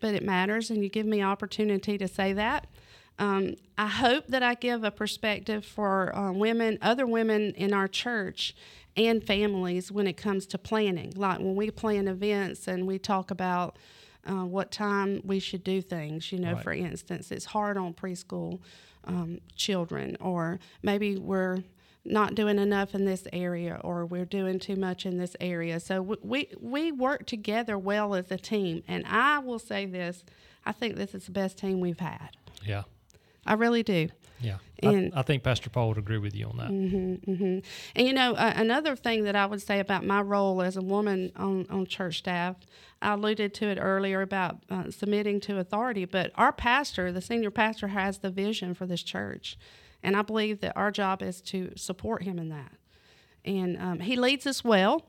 but 0.00 0.14
it 0.14 0.22
matters, 0.22 0.70
and 0.70 0.82
you 0.82 0.88
give 0.88 1.04
me 1.04 1.22
opportunity 1.22 1.98
to 1.98 2.08
say 2.08 2.32
that. 2.32 2.66
Um, 3.18 3.56
I 3.76 3.86
hope 3.86 4.28
that 4.28 4.42
I 4.42 4.54
give 4.54 4.82
a 4.82 4.90
perspective 4.90 5.62
for 5.62 6.16
uh, 6.16 6.32
women, 6.32 6.78
other 6.80 7.06
women 7.06 7.50
in 7.50 7.74
our 7.74 7.86
church, 7.86 8.56
and 8.96 9.22
families 9.22 9.92
when 9.92 10.06
it 10.06 10.16
comes 10.16 10.46
to 10.46 10.56
planning. 10.56 11.12
Like 11.16 11.38
when 11.40 11.54
we 11.54 11.70
plan 11.70 12.08
events 12.08 12.66
and 12.66 12.86
we 12.86 12.98
talk 12.98 13.30
about 13.30 13.76
uh, 14.26 14.46
what 14.46 14.70
time 14.70 15.20
we 15.22 15.38
should 15.38 15.62
do 15.62 15.82
things. 15.82 16.32
You 16.32 16.38
know, 16.38 16.54
Right. 16.54 16.62
for 16.62 16.72
instance, 16.72 17.30
it's 17.30 17.44
hard 17.44 17.76
on 17.76 17.92
preschool 17.92 18.60
um, 19.04 19.38
children, 19.54 20.16
or 20.18 20.60
maybe 20.82 21.18
we're 21.18 21.58
not 22.04 22.34
doing 22.34 22.58
enough 22.58 22.94
in 22.94 23.04
this 23.04 23.26
area, 23.32 23.80
or 23.84 24.04
we're 24.04 24.24
doing 24.24 24.58
too 24.58 24.76
much 24.76 25.06
in 25.06 25.18
this 25.18 25.36
area. 25.40 25.78
So 25.80 26.02
we 26.02 26.16
we, 26.22 26.48
we 26.60 26.92
work 26.92 27.26
together 27.26 27.78
well 27.78 28.14
as 28.14 28.30
a 28.30 28.38
team. 28.38 28.82
And 28.88 29.04
I 29.06 29.38
will 29.38 29.58
say 29.58 29.86
this: 29.86 30.24
I 30.66 30.72
think 30.72 30.96
this 30.96 31.14
is 31.14 31.26
the 31.26 31.32
best 31.32 31.58
team 31.58 31.80
we've 31.80 32.00
had. 32.00 32.30
Yeah. 32.64 32.82
I 33.46 33.54
really 33.54 33.82
do. 33.82 34.08
Yeah. 34.40 34.58
And- 34.82 35.12
I, 35.14 35.20
I 35.20 35.22
think 35.22 35.42
Pastor 35.42 35.70
Paul 35.70 35.88
would 35.88 35.98
agree 35.98 36.18
with 36.18 36.34
you 36.34 36.46
on 36.46 36.56
that. 36.58 36.68
hmm 36.68 37.58
And 37.94 38.06
you 38.06 38.12
know, 38.12 38.34
uh, 38.34 38.52
another 38.56 38.96
thing 38.96 39.24
that 39.24 39.36
I 39.36 39.46
would 39.46 39.62
say 39.62 39.78
about 39.80 40.04
my 40.04 40.20
role 40.20 40.62
as 40.62 40.76
a 40.76 40.80
woman 40.82 41.32
on, 41.36 41.66
on 41.70 41.86
church 41.86 42.18
staff, 42.18 42.56
I 43.00 43.12
alluded 43.14 43.54
to 43.54 43.66
it 43.66 43.78
earlier 43.80 44.22
about 44.22 44.58
uh, 44.70 44.90
submitting 44.90 45.40
to 45.42 45.58
authority, 45.58 46.04
but 46.04 46.30
our 46.36 46.52
pastor, 46.52 47.10
the 47.12 47.20
senior 47.20 47.50
pastor, 47.50 47.88
has 47.88 48.18
the 48.18 48.30
vision 48.30 48.74
for 48.74 48.86
this 48.86 49.02
church. 49.02 49.56
And 50.02 50.16
I 50.16 50.22
believe 50.22 50.60
that 50.60 50.76
our 50.76 50.90
job 50.90 51.22
is 51.22 51.40
to 51.42 51.72
support 51.76 52.22
him 52.22 52.38
in 52.38 52.48
that. 52.48 52.72
And 53.44 53.76
um, 53.78 54.00
he 54.00 54.16
leads 54.16 54.46
us 54.46 54.64
well. 54.64 55.04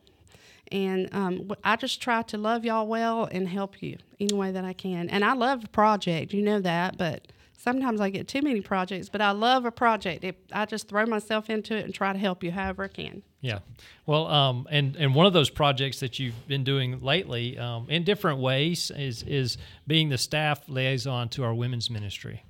And 0.71 1.09
um, 1.13 1.51
I 1.63 1.75
just 1.75 2.01
try 2.01 2.21
to 2.23 2.37
love 2.37 2.65
y'all 2.65 2.87
well 2.87 3.25
and 3.25 3.47
help 3.47 3.81
you 3.81 3.97
any 4.19 4.33
way 4.33 4.51
that 4.51 4.65
I 4.65 4.73
can. 4.73 5.09
And 5.09 5.23
I 5.23 5.33
love 5.33 5.65
a 5.65 5.67
project, 5.67 6.33
you 6.33 6.41
know 6.41 6.59
that, 6.61 6.97
but 6.97 7.27
sometimes 7.63 8.01
I 8.01 8.09
get 8.09 8.27
too 8.27 8.41
many 8.41 8.59
projects, 8.59 9.07
but 9.07 9.21
I 9.21 9.31
love 9.31 9.63
a 9.65 9.71
project. 9.71 10.25
It, 10.25 10.37
I 10.51 10.65
just 10.65 10.89
throw 10.89 11.05
myself 11.05 11.49
into 11.49 11.75
it 11.75 11.85
and 11.85 11.93
try 11.93 12.11
to 12.11 12.19
help 12.19 12.43
you 12.43 12.51
however 12.51 12.83
I 12.83 12.87
can. 12.89 13.23
Yeah. 13.39 13.59
Well, 14.05 14.27
um, 14.27 14.67
and 14.69 14.95
and 14.97 15.15
one 15.15 15.25
of 15.25 15.33
those 15.33 15.49
projects 15.49 15.99
that 16.01 16.19
you've 16.19 16.47
been 16.47 16.63
doing 16.63 17.01
lately, 17.01 17.57
um, 17.57 17.89
in 17.89 18.03
different 18.03 18.39
ways, 18.39 18.91
is 18.95 19.23
is 19.23 19.57
being 19.87 20.09
the 20.09 20.17
staff 20.17 20.67
liaison 20.67 21.29
to 21.29 21.43
our 21.43 21.53
women's 21.53 21.89
ministry. 21.89 22.43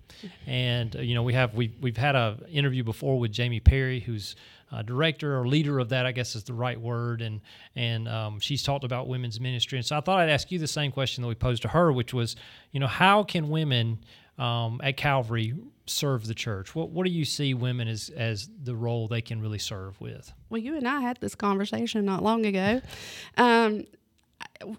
And 0.48 0.96
uh, 0.96 1.02
you 1.02 1.16
know, 1.16 1.24
we 1.24 1.34
have 1.34 1.54
we 1.54 1.74
we've 1.82 1.98
had 1.98 2.16
a 2.16 2.38
interview 2.50 2.84
before 2.84 3.20
with 3.20 3.32
Jamie 3.32 3.60
Perry, 3.60 4.00
who's 4.00 4.36
uh, 4.72 4.82
director 4.82 5.40
or 5.40 5.48
leader 5.48 5.80
of 5.80 5.90
that, 5.90 6.06
I 6.06 6.12
guess 6.12 6.36
is 6.36 6.44
the 6.44 6.54
right 6.54 6.80
word, 6.80 7.22
and 7.22 7.42
and 7.76 8.08
um, 8.08 8.40
she's 8.40 8.64
talked 8.64 8.84
about 8.84 9.08
women's 9.08 9.40
ministry. 9.40 9.78
And 9.78 9.86
so 9.86 9.98
I 9.98 10.02
thought 10.02 10.20
I'd 10.20 10.30
ask 10.30 10.52
you 10.52 10.60
the 10.60 10.68
same 10.68 10.92
question 10.92 11.22
that 11.22 11.28
we 11.28 11.36
posed 11.36 11.62
to 11.64 11.68
her, 11.70 11.92
which 11.92 12.14
was, 12.14 12.36
you 12.72 12.80
know, 12.80 12.88
how 12.88 13.24
can 13.24 13.50
women 13.50 14.00
um, 14.38 14.80
at 14.84 14.98
Calvary 14.98 15.54
serve 15.86 16.28
the 16.28 16.34
church? 16.34 16.76
What 16.76 16.90
what 16.90 17.06
do 17.06 17.12
you 17.12 17.26
see 17.26 17.54
women 17.54 17.88
as 17.88 18.10
as 18.16 18.50
the 18.64 18.76
role 18.76 19.08
they 19.08 19.22
can 19.22 19.42
really 19.42 19.60
serve 19.60 20.00
with? 20.00 20.34
Well, 20.50 20.62
you 20.62 20.76
and 20.76 20.88
I 20.88 21.02
had 21.02 21.20
this 21.20 21.36
conversation 21.36 22.06
not 22.06 22.24
long 22.24 22.46
ago. 22.46 22.82
Um, 23.38 23.86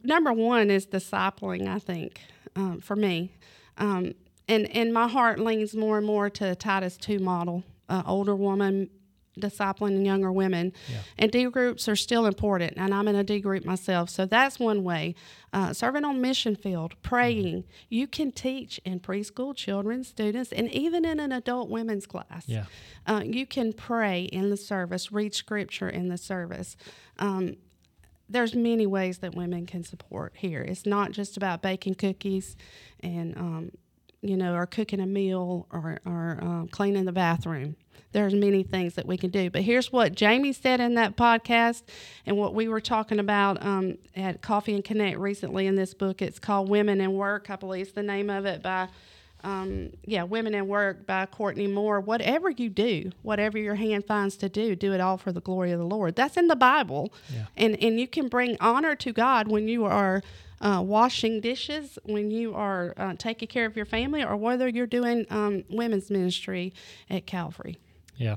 number 0.03 0.33
one 0.33 0.71
is 0.71 0.87
discipling, 0.87 1.69
I 1.69 1.79
think, 1.79 2.21
um, 2.57 2.81
for 2.81 2.97
me. 2.97 3.33
Um, 3.79 4.15
and, 4.49 4.71
and 4.77 4.93
my 4.93 5.09
heart 5.09 5.39
leans 5.39 5.75
more 5.75 5.99
and 5.99 6.07
more 6.07 6.29
to 6.31 6.55
Titus 6.55 6.97
2 6.99 7.19
model, 7.19 7.65
uh, 7.89 8.03
older 8.07 8.37
woman 8.37 8.91
discipling 9.39 10.05
younger 10.05 10.31
women. 10.31 10.73
Yeah. 10.91 10.99
And 11.19 11.31
D 11.31 11.45
groups 11.47 11.89
are 11.89 11.97
still 11.97 12.27
important, 12.27 12.75
and 12.77 12.95
I'm 12.95 13.09
in 13.09 13.17
a 13.17 13.25
D 13.25 13.41
group 13.41 13.65
myself. 13.65 14.11
So 14.11 14.27
that's 14.27 14.59
one 14.59 14.85
way. 14.85 15.15
Uh, 15.53 15.73
serving 15.73 16.05
on 16.05 16.21
mission 16.21 16.57
field, 16.57 16.95
praying. 17.03 17.65
You 17.89 18.07
can 18.07 18.33
teach 18.33 18.81
in 18.85 19.01
preschool, 19.01 19.55
children, 19.55 20.03
students, 20.05 20.53
and 20.53 20.71
even 20.71 21.05
in 21.05 21.21
an 21.21 21.33
adult 21.33 21.71
women's 21.71 22.07
class. 22.07 22.45
Yeah. 22.47 22.65
Uh, 23.07 23.23
you 23.25 23.47
can 23.47 23.73
pray 23.73 24.25
in 24.25 24.51
the 24.51 24.57
service, 24.57 25.13
read 25.13 25.35
scripture 25.35 25.89
in 25.89 26.09
the 26.09 26.19
service. 26.19 26.77
Um, 27.19 27.57
there's 28.29 28.55
many 28.55 28.87
ways 28.87 29.19
that 29.19 29.35
women 29.35 29.67
can 29.67 29.85
support 29.85 30.33
here. 30.37 30.63
It's 30.63 30.87
not 30.87 31.13
just 31.13 31.37
about 31.37 31.63
baking 31.63 31.97
cookies 31.97 32.57
and, 33.01 33.37
um, 33.37 33.71
you 34.25 34.37
know, 34.37 34.55
or 34.55 34.67
cooking 34.67 35.01
a 35.01 35.07
meal 35.07 35.67
or, 35.71 35.99
or 36.07 36.39
um, 36.41 36.69
cleaning 36.69 37.05
the 37.05 37.13
bathroom. 37.13 37.77
There's 38.13 38.33
many 38.33 38.63
things 38.63 38.95
that 38.95 39.07
we 39.07 39.19
can 39.19 39.31
do. 39.31 39.51
But 39.51 39.63
here's 39.63 39.93
what 39.93 40.15
Jamie 40.15 40.53
said 40.53 40.81
in 40.81 40.95
that 40.95 41.17
podcast 41.17 41.83
and 42.25 42.37
what 42.37 42.55
we 42.55 42.69
were 42.69 42.81
talking 42.81 43.19
about 43.19 43.63
um, 43.65 43.99
at 44.17 44.41
Coffee 44.41 44.75
and 44.75 44.85
Connect 44.85 45.19
recently 45.19 45.67
in 45.67 45.75
this 45.75 45.95
book. 45.95 46.23
It's 46.23 46.39
called 46.39 46.69
Women 46.69 47.01
in 47.01 47.13
Work, 47.13 47.51
I 47.51 47.57
believe 47.57 47.89
is 47.89 47.93
the 47.93 48.03
name 48.03 48.31
of 48.31 48.47
it 48.47 48.63
by 48.63 48.89
um, 49.45 49.91
yeah, 50.05 50.25
Women 50.25 50.55
in 50.55 50.67
Work 50.67 51.07
by 51.07 51.27
Courtney 51.27 51.67
Moore. 51.67 52.01
Whatever 52.01 52.51
you 52.51 52.69
do, 52.69 53.13
whatever 53.23 53.59
your 53.59 53.75
hand 53.77 54.07
finds 54.07 54.37
to 54.39 54.49
do, 54.49 54.75
do 54.75 54.93
it 54.93 55.01
all 55.01 55.19
for 55.19 55.31
the 55.31 55.41
glory 55.41 55.71
of 55.73 55.79
the 55.79 55.87
Lord. 55.87 56.17
That's 56.17 56.37
in 56.37 56.49
the 56.49 56.57
Bible. 56.57 57.13
Yeah. 57.33 57.45
And, 57.57 57.81
and 57.83 58.01
you 58.01 58.09
can 58.09 58.29
bring 58.29 58.57
honor 58.61 58.97
to 58.97 59.13
God 59.13 59.49
when 59.49 59.69
you 59.69 59.85
are 59.85 60.23
uh, 60.61 60.81
washing 60.81 61.41
dishes, 61.41 61.99
when 62.05 62.31
you 62.31 62.55
are 62.55 62.95
uh, 62.97 63.15
taking 63.19 63.49
care 63.49 63.67
of 63.67 63.77
your 63.77 63.85
family, 63.85 64.25
or 64.25 64.37
whether 64.37 64.67
you're 64.67 64.87
doing 64.87 65.27
um, 65.31 65.65
women's 65.69 66.11
ministry 66.11 66.73
at 67.11 67.27
Calvary. 67.27 67.79
Yeah, 68.17 68.37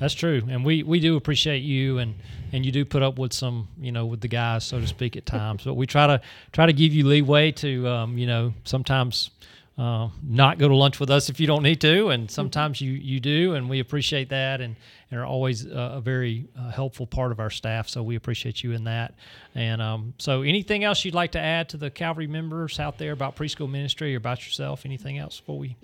that's 0.00 0.14
true, 0.14 0.42
and 0.48 0.64
we 0.64 0.82
we 0.82 1.00
do 1.00 1.16
appreciate 1.16 1.62
you, 1.62 1.98
and 1.98 2.14
and 2.52 2.64
you 2.64 2.72
do 2.72 2.84
put 2.84 3.02
up 3.02 3.18
with 3.18 3.32
some, 3.32 3.68
you 3.78 3.92
know, 3.92 4.06
with 4.06 4.20
the 4.20 4.28
guys, 4.28 4.64
so 4.64 4.80
to 4.80 4.86
speak, 4.86 5.16
at 5.16 5.26
times. 5.26 5.64
but 5.64 5.74
we 5.74 5.86
try 5.86 6.06
to 6.06 6.20
try 6.52 6.64
to 6.64 6.72
give 6.72 6.94
you 6.94 7.06
leeway 7.06 7.52
to, 7.52 7.86
um, 7.88 8.16
you 8.16 8.26
know, 8.26 8.54
sometimes. 8.64 9.30
Uh, 9.78 10.08
not 10.24 10.58
go 10.58 10.66
to 10.66 10.74
lunch 10.74 10.98
with 10.98 11.08
us 11.08 11.28
if 11.28 11.38
you 11.38 11.46
don't 11.46 11.62
need 11.62 11.80
to, 11.80 12.08
and 12.08 12.28
sometimes 12.28 12.80
you 12.80 12.90
you 12.90 13.20
do, 13.20 13.54
and 13.54 13.70
we 13.70 13.78
appreciate 13.78 14.28
that, 14.28 14.60
and, 14.60 14.74
and 15.08 15.20
are 15.20 15.24
always 15.24 15.66
uh, 15.66 15.92
a 15.94 16.00
very 16.00 16.48
uh, 16.58 16.68
helpful 16.70 17.06
part 17.06 17.30
of 17.30 17.38
our 17.38 17.48
staff. 17.48 17.88
So 17.88 18.02
we 18.02 18.16
appreciate 18.16 18.64
you 18.64 18.72
in 18.72 18.82
that. 18.84 19.14
And 19.54 19.80
um, 19.80 20.14
so, 20.18 20.42
anything 20.42 20.82
else 20.82 21.04
you'd 21.04 21.14
like 21.14 21.30
to 21.32 21.40
add 21.40 21.68
to 21.68 21.76
the 21.76 21.90
Calvary 21.90 22.26
members 22.26 22.80
out 22.80 22.98
there 22.98 23.12
about 23.12 23.36
preschool 23.36 23.70
ministry 23.70 24.14
or 24.14 24.18
about 24.18 24.44
yourself? 24.44 24.84
Anything 24.84 25.16
else 25.16 25.38
before 25.38 25.58
we? 25.58 25.76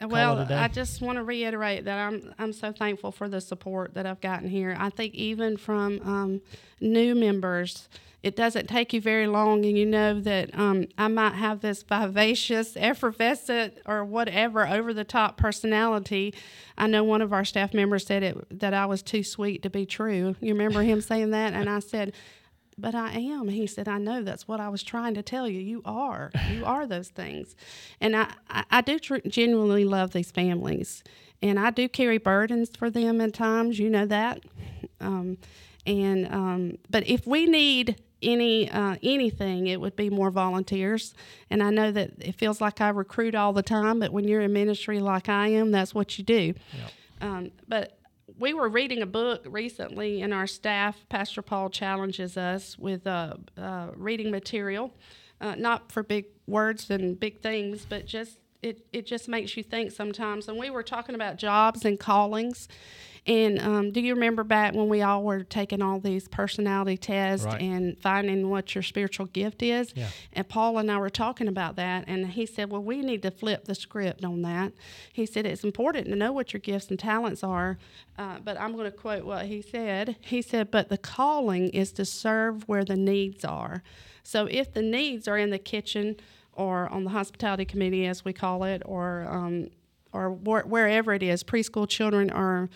Well, 0.00 0.38
it 0.38 0.44
a 0.44 0.46
day. 0.46 0.54
I 0.54 0.68
just 0.68 1.00
want 1.00 1.16
to 1.16 1.24
reiterate 1.24 1.84
that 1.84 1.98
I'm 1.98 2.34
I'm 2.38 2.52
so 2.52 2.72
thankful 2.72 3.12
for 3.12 3.28
the 3.28 3.40
support 3.40 3.94
that 3.94 4.06
I've 4.06 4.20
gotten 4.20 4.48
here. 4.48 4.76
I 4.78 4.90
think 4.90 5.14
even 5.14 5.56
from 5.56 6.00
um, 6.02 6.40
new 6.80 7.14
members, 7.14 7.88
it 8.22 8.34
doesn't 8.34 8.68
take 8.68 8.92
you 8.92 9.00
very 9.00 9.26
long, 9.26 9.64
and 9.64 9.78
you 9.78 9.86
know 9.86 10.18
that 10.20 10.50
um, 10.58 10.86
I 10.98 11.08
might 11.08 11.34
have 11.34 11.60
this 11.60 11.82
vivacious, 11.82 12.76
effervescent, 12.76 13.74
or 13.86 14.04
whatever 14.04 14.66
over 14.66 14.92
the 14.92 15.04
top 15.04 15.36
personality. 15.36 16.34
I 16.76 16.88
know 16.88 17.04
one 17.04 17.22
of 17.22 17.32
our 17.32 17.44
staff 17.44 17.72
members 17.72 18.04
said 18.06 18.22
it 18.22 18.58
that 18.58 18.74
I 18.74 18.86
was 18.86 19.02
too 19.02 19.22
sweet 19.22 19.62
to 19.62 19.70
be 19.70 19.86
true. 19.86 20.34
You 20.40 20.54
remember 20.54 20.82
him 20.82 21.00
saying 21.00 21.30
that, 21.30 21.52
and 21.52 21.68
I 21.70 21.78
said. 21.78 22.12
But 22.78 22.94
I 22.94 23.12
am. 23.12 23.48
He 23.48 23.66
said, 23.66 23.88
I 23.88 23.98
know 23.98 24.22
that's 24.22 24.46
what 24.46 24.60
I 24.60 24.68
was 24.68 24.82
trying 24.82 25.14
to 25.14 25.22
tell 25.22 25.48
you. 25.48 25.60
You 25.60 25.80
are. 25.86 26.30
You 26.50 26.64
are 26.64 26.86
those 26.86 27.08
things. 27.08 27.56
And 28.00 28.14
I, 28.14 28.30
I, 28.50 28.64
I 28.70 28.80
do 28.82 28.98
tr- 28.98 29.26
genuinely 29.26 29.84
love 29.84 30.12
these 30.12 30.30
families. 30.30 31.02
And 31.40 31.58
I 31.58 31.70
do 31.70 31.88
carry 31.88 32.18
burdens 32.18 32.70
for 32.76 32.90
them 32.90 33.20
at 33.20 33.32
times. 33.32 33.78
You 33.78 33.88
know 33.88 34.06
that. 34.06 34.42
Um, 35.00 35.38
and 35.86 36.32
um, 36.32 36.78
but 36.90 37.06
if 37.06 37.26
we 37.26 37.46
need 37.46 37.96
any 38.22 38.70
uh, 38.70 38.96
anything, 39.02 39.68
it 39.68 39.80
would 39.80 39.96
be 39.96 40.10
more 40.10 40.30
volunteers. 40.30 41.14
And 41.50 41.62
I 41.62 41.70
know 41.70 41.92
that 41.92 42.10
it 42.18 42.34
feels 42.36 42.60
like 42.60 42.80
I 42.80 42.88
recruit 42.88 43.34
all 43.34 43.52
the 43.52 43.62
time, 43.62 44.00
but 44.00 44.12
when 44.12 44.26
you're 44.26 44.40
in 44.40 44.52
ministry 44.52 45.00
like 45.00 45.28
I 45.28 45.48
am, 45.48 45.70
that's 45.70 45.94
what 45.94 46.18
you 46.18 46.24
do. 46.24 46.54
Um, 47.20 47.52
but 47.68 47.98
we 48.38 48.52
were 48.54 48.68
reading 48.68 49.02
a 49.02 49.06
book 49.06 49.46
recently, 49.48 50.22
and 50.22 50.34
our 50.34 50.46
staff, 50.46 51.06
Pastor 51.08 51.42
Paul, 51.42 51.70
challenges 51.70 52.36
us 52.36 52.78
with 52.78 53.06
uh, 53.06 53.34
uh, 53.56 53.88
reading 53.94 54.30
material, 54.30 54.92
uh, 55.40 55.54
not 55.54 55.90
for 55.90 56.02
big 56.02 56.26
words 56.46 56.90
and 56.90 57.18
big 57.18 57.40
things, 57.40 57.86
but 57.88 58.06
just 58.06 58.38
it, 58.62 58.86
it 58.92 59.06
just 59.06 59.28
makes 59.28 59.56
you 59.56 59.62
think 59.62 59.92
sometimes. 59.92 60.48
And 60.48 60.58
we 60.58 60.70
were 60.70 60.82
talking 60.82 61.14
about 61.14 61.36
jobs 61.36 61.84
and 61.84 61.98
callings. 61.98 62.68
And 63.26 63.58
um, 63.60 63.90
do 63.90 64.00
you 64.00 64.14
remember 64.14 64.44
back 64.44 64.72
when 64.74 64.88
we 64.88 65.02
all 65.02 65.24
were 65.24 65.42
taking 65.42 65.82
all 65.82 65.98
these 65.98 66.28
personality 66.28 66.96
tests 66.96 67.44
Right. 67.44 67.60
and 67.60 67.98
finding 67.98 68.50
what 68.50 68.74
your 68.74 68.82
spiritual 68.82 69.26
gift 69.26 69.62
is? 69.62 69.92
Yeah. 69.96 70.08
And 70.32 70.48
Paul 70.48 70.78
and 70.78 70.90
I 70.90 70.98
were 70.98 71.10
talking 71.10 71.48
about 71.48 71.74
that, 71.76 72.04
and 72.06 72.28
he 72.28 72.46
said, 72.46 72.70
Well, 72.70 72.82
we 72.84 73.00
need 73.00 73.22
to 73.22 73.30
flip 73.32 73.64
the 73.64 73.74
script 73.74 74.24
on 74.24 74.42
that. 74.42 74.72
He 75.12 75.26
said, 75.26 75.44
It's 75.44 75.64
important 75.64 76.06
to 76.06 76.14
know 76.16 76.32
what 76.32 76.52
your 76.52 76.60
gifts 76.60 76.88
and 76.88 76.98
talents 76.98 77.42
are, 77.42 77.78
uh, 78.16 78.38
but 78.44 78.60
I'm 78.60 78.72
going 78.74 78.90
to 78.90 78.96
quote 78.96 79.24
what 79.24 79.46
he 79.46 79.60
said. 79.60 80.16
He 80.20 80.40
said, 80.40 80.70
But 80.70 80.88
the 80.88 80.98
calling 80.98 81.68
is 81.70 81.90
to 81.92 82.04
serve 82.04 82.68
where 82.68 82.84
the 82.84 82.96
needs 82.96 83.44
are. 83.44 83.82
So 84.22 84.46
if 84.46 84.72
the 84.72 84.82
needs 84.82 85.26
are 85.26 85.36
in 85.38 85.50
the 85.50 85.58
kitchen 85.58 86.16
or 86.52 86.88
on 86.90 87.04
the 87.04 87.10
hospitality 87.10 87.64
committee, 87.64 88.06
as 88.06 88.24
we 88.24 88.32
call 88.32 88.62
it, 88.64 88.82
or 88.84 89.26
um, 89.28 89.68
or 90.12 90.30
wh- 90.30 90.66
wherever 90.70 91.12
it 91.12 91.22
is, 91.24 91.42
preschool 91.42 91.88
children 91.88 92.30
are 92.30 92.68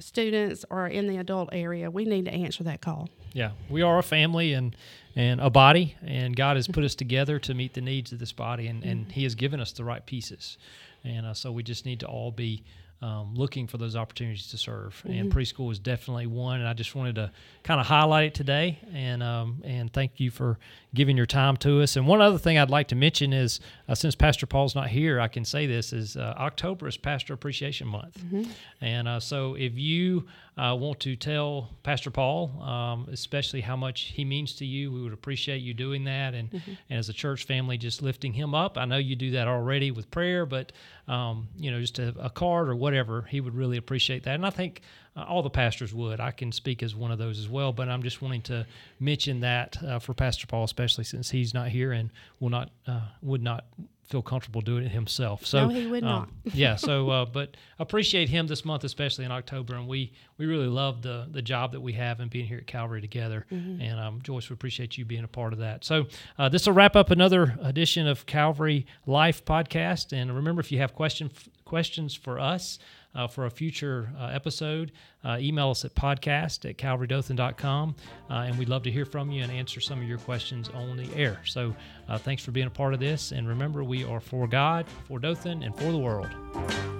students 0.00 0.64
or 0.70 0.86
in 0.86 1.06
the 1.06 1.18
adult 1.18 1.50
area, 1.52 1.90
we 1.90 2.04
need 2.04 2.24
to 2.26 2.32
answer 2.32 2.64
that 2.64 2.80
call. 2.80 3.08
Yeah, 3.32 3.52
we 3.68 3.82
are 3.82 3.98
a 3.98 4.02
family 4.02 4.52
and 4.52 4.76
and 5.16 5.40
a 5.40 5.50
body, 5.50 5.96
and 6.04 6.34
God 6.34 6.56
has 6.56 6.66
put 6.66 6.82
us 6.82 6.96
together 6.96 7.38
to 7.40 7.54
meet 7.54 7.74
the 7.74 7.80
needs 7.80 8.10
of 8.10 8.18
this 8.18 8.32
body, 8.32 8.66
and, 8.66 8.82
and 8.82 9.12
He 9.12 9.22
has 9.22 9.34
given 9.36 9.60
us 9.60 9.70
the 9.72 9.84
right 9.84 10.04
pieces, 10.04 10.58
and 11.04 11.24
uh, 11.26 11.34
so 11.34 11.52
we 11.52 11.62
just 11.62 11.86
need 11.86 12.00
to 12.00 12.06
all 12.06 12.32
be 12.32 12.64
um, 13.04 13.34
looking 13.34 13.66
for 13.66 13.76
those 13.76 13.96
opportunities 13.96 14.48
to 14.48 14.56
serve. 14.56 14.94
Mm-hmm. 15.06 15.18
And 15.18 15.32
preschool 15.32 15.70
is 15.70 15.78
definitely 15.78 16.26
one. 16.26 16.60
And 16.60 16.68
I 16.68 16.72
just 16.72 16.94
wanted 16.94 17.16
to 17.16 17.30
kind 17.62 17.78
of 17.78 17.86
highlight 17.86 18.24
it 18.24 18.34
today. 18.34 18.78
And 18.94 19.22
um, 19.22 19.60
and 19.62 19.92
thank 19.92 20.20
you 20.20 20.30
for 20.30 20.58
giving 20.94 21.14
your 21.14 21.26
time 21.26 21.58
to 21.58 21.82
us. 21.82 21.96
And 21.96 22.06
one 22.06 22.22
other 22.22 22.38
thing 22.38 22.56
I'd 22.56 22.70
like 22.70 22.88
to 22.88 22.94
mention 22.94 23.34
is 23.34 23.60
uh, 23.88 23.94
since 23.94 24.14
Pastor 24.14 24.46
Paul's 24.46 24.74
not 24.74 24.88
here, 24.88 25.20
I 25.20 25.28
can 25.28 25.44
say 25.44 25.66
this 25.66 25.92
is 25.92 26.16
uh, 26.16 26.34
October 26.38 26.88
is 26.88 26.96
Pastor 26.96 27.34
Appreciation 27.34 27.86
Month. 27.86 28.18
Mm-hmm. 28.20 28.50
And 28.80 29.06
uh, 29.06 29.20
so 29.20 29.54
if 29.54 29.76
you 29.76 30.24
uh, 30.56 30.76
want 30.78 31.00
to 31.00 31.16
tell 31.16 31.70
Pastor 31.82 32.10
Paul, 32.10 32.62
um, 32.62 33.08
especially 33.10 33.60
how 33.60 33.76
much 33.76 34.12
he 34.14 34.24
means 34.24 34.54
to 34.56 34.66
you, 34.66 34.92
we 34.92 35.02
would 35.02 35.12
appreciate 35.12 35.58
you 35.58 35.74
doing 35.74 36.04
that. 36.04 36.34
And, 36.34 36.50
mm-hmm. 36.50 36.72
and 36.88 36.98
as 36.98 37.08
a 37.08 37.12
church 37.12 37.44
family, 37.44 37.76
just 37.76 38.02
lifting 38.02 38.32
him 38.32 38.54
up. 38.54 38.78
I 38.78 38.84
know 38.84 38.96
you 38.96 39.16
do 39.16 39.32
that 39.32 39.48
already 39.48 39.90
with 39.90 40.10
prayer, 40.12 40.46
but 40.46 40.72
um, 41.08 41.48
you 41.58 41.70
know, 41.70 41.80
just 41.80 41.98
a, 41.98 42.14
a, 42.18 42.30
card 42.30 42.68
or 42.68 42.76
whatever, 42.76 43.22
he 43.22 43.40
would 43.40 43.54
really 43.54 43.76
appreciate 43.76 44.22
that. 44.24 44.36
And 44.36 44.46
I 44.46 44.50
think 44.50 44.80
uh, 45.16 45.24
all 45.28 45.42
the 45.42 45.50
pastors 45.50 45.94
would. 45.94 46.20
I 46.20 46.30
can 46.30 46.52
speak 46.52 46.82
as 46.82 46.94
one 46.94 47.10
of 47.10 47.18
those 47.18 47.38
as 47.38 47.48
well, 47.48 47.72
but 47.72 47.88
I'm 47.88 48.02
just 48.02 48.20
wanting 48.20 48.42
to 48.42 48.66
mention 48.98 49.40
that 49.40 49.82
uh, 49.82 49.98
for 49.98 50.14
Pastor 50.14 50.46
Paul, 50.46 50.64
especially 50.64 51.04
since 51.04 51.30
he's 51.30 51.54
not 51.54 51.68
here 51.68 51.92
and 51.92 52.10
will 52.40 52.50
not 52.50 52.70
uh, 52.86 53.00
would 53.22 53.42
not 53.42 53.64
feel 54.06 54.22
comfortable 54.22 54.60
doing 54.60 54.84
it 54.84 54.90
himself. 54.90 55.46
So 55.46 55.66
no, 55.66 55.74
he 55.74 55.86
would 55.86 56.04
um, 56.04 56.08
not. 56.08 56.28
yeah. 56.54 56.76
So, 56.76 57.08
uh, 57.10 57.24
but 57.24 57.56
appreciate 57.78 58.28
him 58.28 58.46
this 58.46 58.64
month, 58.64 58.84
especially 58.84 59.24
in 59.24 59.32
October, 59.32 59.76
and 59.76 59.88
we 59.88 60.12
we 60.36 60.46
really 60.46 60.66
love 60.66 61.02
the 61.02 61.26
the 61.30 61.42
job 61.42 61.72
that 61.72 61.80
we 61.80 61.92
have 61.94 62.20
and 62.20 62.30
being 62.30 62.46
here 62.46 62.58
at 62.58 62.66
Calvary 62.66 63.00
together. 63.00 63.46
Mm-hmm. 63.52 63.80
And 63.80 64.00
um, 64.00 64.20
Joyce, 64.22 64.50
we 64.50 64.54
appreciate 64.54 64.98
you 64.98 65.04
being 65.04 65.24
a 65.24 65.28
part 65.28 65.52
of 65.52 65.60
that. 65.60 65.84
So, 65.84 66.06
uh, 66.38 66.48
this 66.48 66.66
will 66.66 66.74
wrap 66.74 66.96
up 66.96 67.10
another 67.10 67.56
edition 67.62 68.06
of 68.06 68.26
Calvary 68.26 68.86
Life 69.06 69.44
podcast. 69.44 70.12
And 70.12 70.34
remember, 70.34 70.60
if 70.60 70.70
you 70.72 70.78
have 70.78 70.94
question 70.94 71.30
questions 71.64 72.14
for 72.14 72.38
us 72.38 72.78
uh, 73.14 73.26
for 73.26 73.46
a 73.46 73.50
future 73.50 74.10
uh, 74.18 74.26
episode, 74.26 74.92
uh, 75.24 75.36
email 75.40 75.70
us 75.70 75.84
at 75.84 75.94
podcast 75.94 76.68
at 76.68 76.76
calvarydothan.com. 76.78 77.94
Uh, 78.30 78.32
and 78.32 78.58
we'd 78.58 78.68
love 78.68 78.82
to 78.82 78.90
hear 78.90 79.04
from 79.04 79.30
you 79.30 79.42
and 79.42 79.52
answer 79.52 79.80
some 79.80 80.00
of 80.00 80.08
your 80.08 80.18
questions 80.18 80.68
on 80.70 80.96
the 80.96 81.08
air. 81.14 81.40
So 81.44 81.74
uh, 82.08 82.18
thanks 82.18 82.44
for 82.44 82.50
being 82.50 82.66
a 82.66 82.70
part 82.70 82.94
of 82.94 83.00
this. 83.00 83.32
And 83.32 83.48
remember, 83.48 83.84
we 83.84 84.04
are 84.04 84.20
for 84.20 84.46
God, 84.46 84.86
for 85.06 85.18
Dothan, 85.18 85.62
and 85.62 85.76
for 85.76 85.90
the 85.90 85.98
world. 85.98 86.93